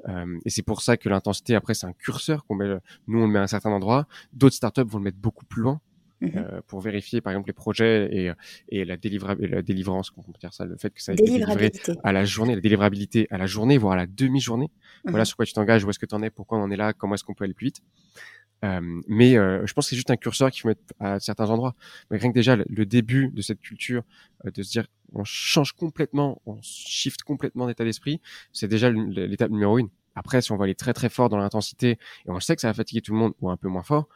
[0.09, 2.69] Euh, et c'est pour ça que l'intensité après c'est un curseur qu'on met.
[3.07, 4.07] Nous on le met à un certain endroit.
[4.33, 5.81] D'autres startups vont le mettre beaucoup plus loin.
[6.23, 6.37] Mm-hmm.
[6.37, 8.31] Euh, pour vérifier par exemple les projets et,
[8.69, 8.97] et la,
[9.39, 11.73] la délivrance, on peut dire ça, le fait que ça a été délivré
[12.05, 14.71] à la journée, la délivrabilité à la journée, voire à la demi-journée.
[15.05, 15.27] Voilà mm-hmm.
[15.27, 16.93] sur quoi tu t'engages, où est-ce que tu en es, pourquoi on en est là,
[16.93, 17.81] comment est-ce qu'on peut aller plus vite.
[18.65, 21.49] Euh, mais euh, je pense que c'est juste un curseur qu'il faut mettre à certains
[21.49, 21.75] endroits.
[22.11, 24.03] Mais rien que déjà le, début de cette culture,
[24.45, 28.21] euh, de se dire on change complètement, on shift complètement d'état d'esprit,
[28.53, 29.89] c'est déjà l'étape numéro une.
[30.15, 31.99] Après, si on va aller très très fort dans l'intensité et
[32.31, 34.09] on sait que ça va fatiguer tout le monde ou un peu moins fort,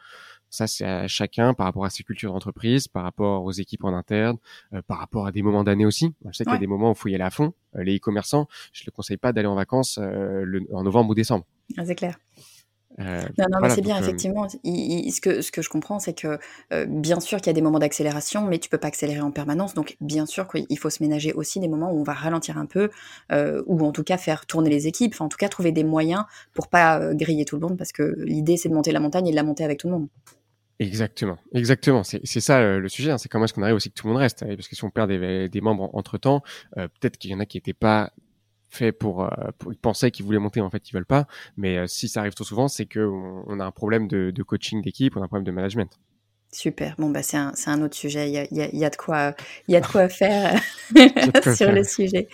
[0.55, 3.93] ça c'est à chacun par rapport à ses cultures d'entreprise, par rapport aux équipes en
[3.93, 4.37] interne,
[4.87, 6.13] par rapport à des moments d'année aussi.
[6.25, 7.53] Je sais qu'il y a des moments où il faut y aller à fond.
[7.75, 11.45] les e-commerçants, je ne conseille pas d'aller en vacances en novembre ou décembre.
[11.77, 12.17] Ah, c'est clair.
[12.99, 14.47] Euh, non, non, mais c'est bien, effectivement.
[14.47, 16.39] ce, que, ce que je comprends, c'est que
[16.71, 19.31] euh, bien sûr qu'il y a des moments d'accélération, mais tu peux pas accélérer en
[19.31, 19.73] permanence.
[19.73, 22.65] Donc, bien sûr qu'il faut se ménager aussi des moments où on va ralentir un
[22.65, 22.89] peu,
[23.31, 25.83] euh, ou en tout cas faire tourner les équipes, enfin, en tout cas trouver des
[25.83, 29.27] moyens pour pas griller tout le monde, parce que l'idée, c'est de monter la montagne
[29.27, 30.07] et de la monter avec tout le monde.
[30.79, 32.03] Exactement, exactement.
[32.03, 33.11] C'est ça le sujet.
[33.11, 33.17] Hein.
[33.17, 34.45] C'est comment est-ce qu'on arrive aussi que tout le monde reste.
[34.45, 36.43] Parce que si on perd des, membres entre temps,
[36.75, 38.11] peut-être qu'il y en a qui n'étaient pas
[38.75, 41.77] fait pour, euh, pour ils pensaient qu'ils voulaient monter en fait ils veulent pas mais
[41.77, 44.81] euh, si ça arrive trop souvent c'est que on, a un problème de, de coaching
[44.81, 45.99] d'équipe on a un problème de management
[46.55, 46.95] Super.
[46.97, 48.29] Bon, bah, c'est un, un, autre sujet.
[48.29, 49.33] Il y a, il y a, il y a de quoi,
[49.67, 50.57] il y a de quoi faire
[51.53, 52.29] sur le sujet.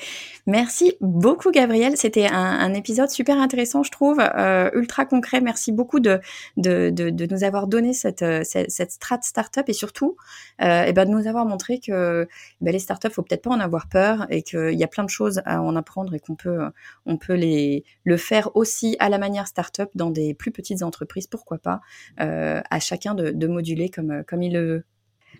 [0.45, 1.97] Merci beaucoup, Gabriel.
[1.97, 5.41] C'était un, un, épisode super intéressant, je trouve, euh, ultra concret.
[5.41, 6.19] Merci beaucoup de,
[6.57, 10.17] de, de, de nous avoir donné cette, cette, cette strat startup et surtout,
[10.61, 12.27] euh, et ben de nous avoir montré que
[12.59, 15.09] ben, les startups, faut peut-être pas en avoir peur et qu'il y a plein de
[15.09, 16.59] choses à en apprendre et qu'on peut,
[17.07, 21.25] on peut les, le faire aussi à la manière startup dans des plus petites entreprises.
[21.25, 21.81] Pourquoi pas
[22.19, 24.83] euh, à chacun de, de moduler comme euh, comme, il le veut.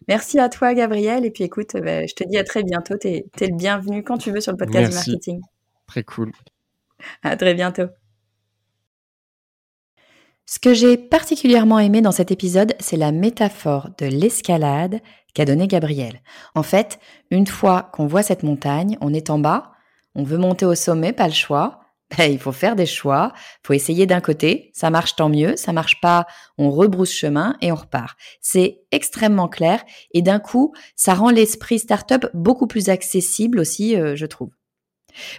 [0.07, 1.25] Merci à toi, Gabriel.
[1.25, 2.95] Et puis écoute, bah, je te dis à très bientôt.
[2.97, 5.41] Tu es, le bienvenu quand tu veux sur le podcast du marketing.
[5.87, 6.31] Très cool.
[7.23, 7.87] À très bientôt.
[10.45, 14.99] Ce que j'ai particulièrement aimé dans cet épisode, c'est la métaphore de l'escalade
[15.33, 16.21] qu'a donnée Gabriel.
[16.55, 16.99] En fait,
[17.29, 19.71] une fois qu'on voit cette montagne, on est en bas,
[20.13, 21.80] on veut monter au sommet, pas le choix.
[22.19, 25.73] Il faut faire des choix, il faut essayer d'un côté, ça marche tant mieux, ça
[25.73, 26.25] marche pas,
[26.57, 28.17] on rebrousse chemin et on repart.
[28.41, 29.83] C'est extrêmement clair
[30.13, 34.49] et d'un coup, ça rend l'esprit startup beaucoup plus accessible aussi, euh, je trouve.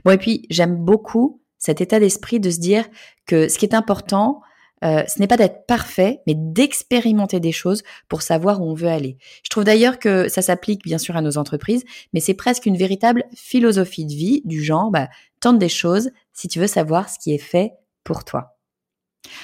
[0.04, 2.84] Bon et puis j'aime beaucoup cet état d'esprit de se dire
[3.26, 4.40] que ce qui est important,
[4.84, 8.88] euh, ce n'est pas d'être parfait, mais d'expérimenter des choses pour savoir où on veut
[8.88, 9.16] aller.
[9.44, 12.76] Je trouve d'ailleurs que ça s'applique bien sûr à nos entreprises, mais c'est presque une
[12.76, 15.08] véritable philosophie de vie du genre, bah,
[15.40, 17.72] tente des choses si tu veux savoir ce qui est fait
[18.04, 18.56] pour toi.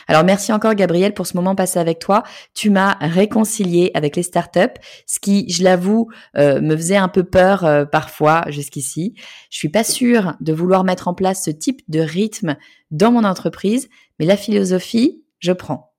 [0.09, 2.23] Alors merci encore Gabriel pour ce moment passé avec toi.
[2.55, 7.23] Tu m'as réconcilié avec les startups, ce qui, je l'avoue, euh, me faisait un peu
[7.25, 9.15] peur euh, parfois jusqu'ici.
[9.51, 12.57] Je suis pas sûre de vouloir mettre en place ce type de rythme
[12.91, 15.95] dans mon entreprise, mais la philosophie, je prends.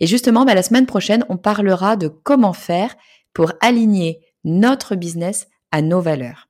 [0.00, 2.94] Et justement, bah, la semaine prochaine, on parlera de comment faire
[3.32, 6.49] pour aligner notre business à nos valeurs.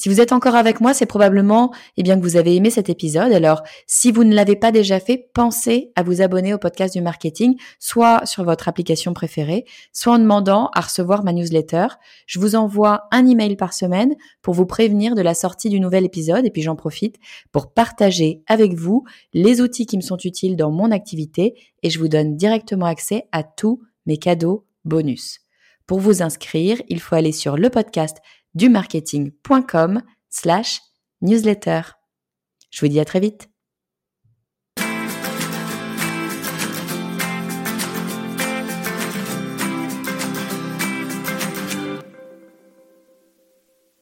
[0.00, 2.88] Si vous êtes encore avec moi, c'est probablement eh bien que vous avez aimé cet
[2.88, 3.32] épisode.
[3.32, 7.00] Alors, si vous ne l'avez pas déjà fait, pensez à vous abonner au podcast du
[7.00, 11.88] marketing, soit sur votre application préférée, soit en demandant à recevoir ma newsletter.
[12.26, 16.04] Je vous envoie un email par semaine pour vous prévenir de la sortie du nouvel
[16.04, 17.16] épisode et puis j'en profite
[17.50, 21.98] pour partager avec vous les outils qui me sont utiles dans mon activité et je
[21.98, 25.40] vous donne directement accès à tous mes cadeaux bonus.
[25.88, 28.18] Pour vous inscrire, il faut aller sur le podcast
[28.54, 30.80] du marketing.com slash
[31.20, 31.82] newsletter.
[32.70, 33.48] Je vous dis à très vite.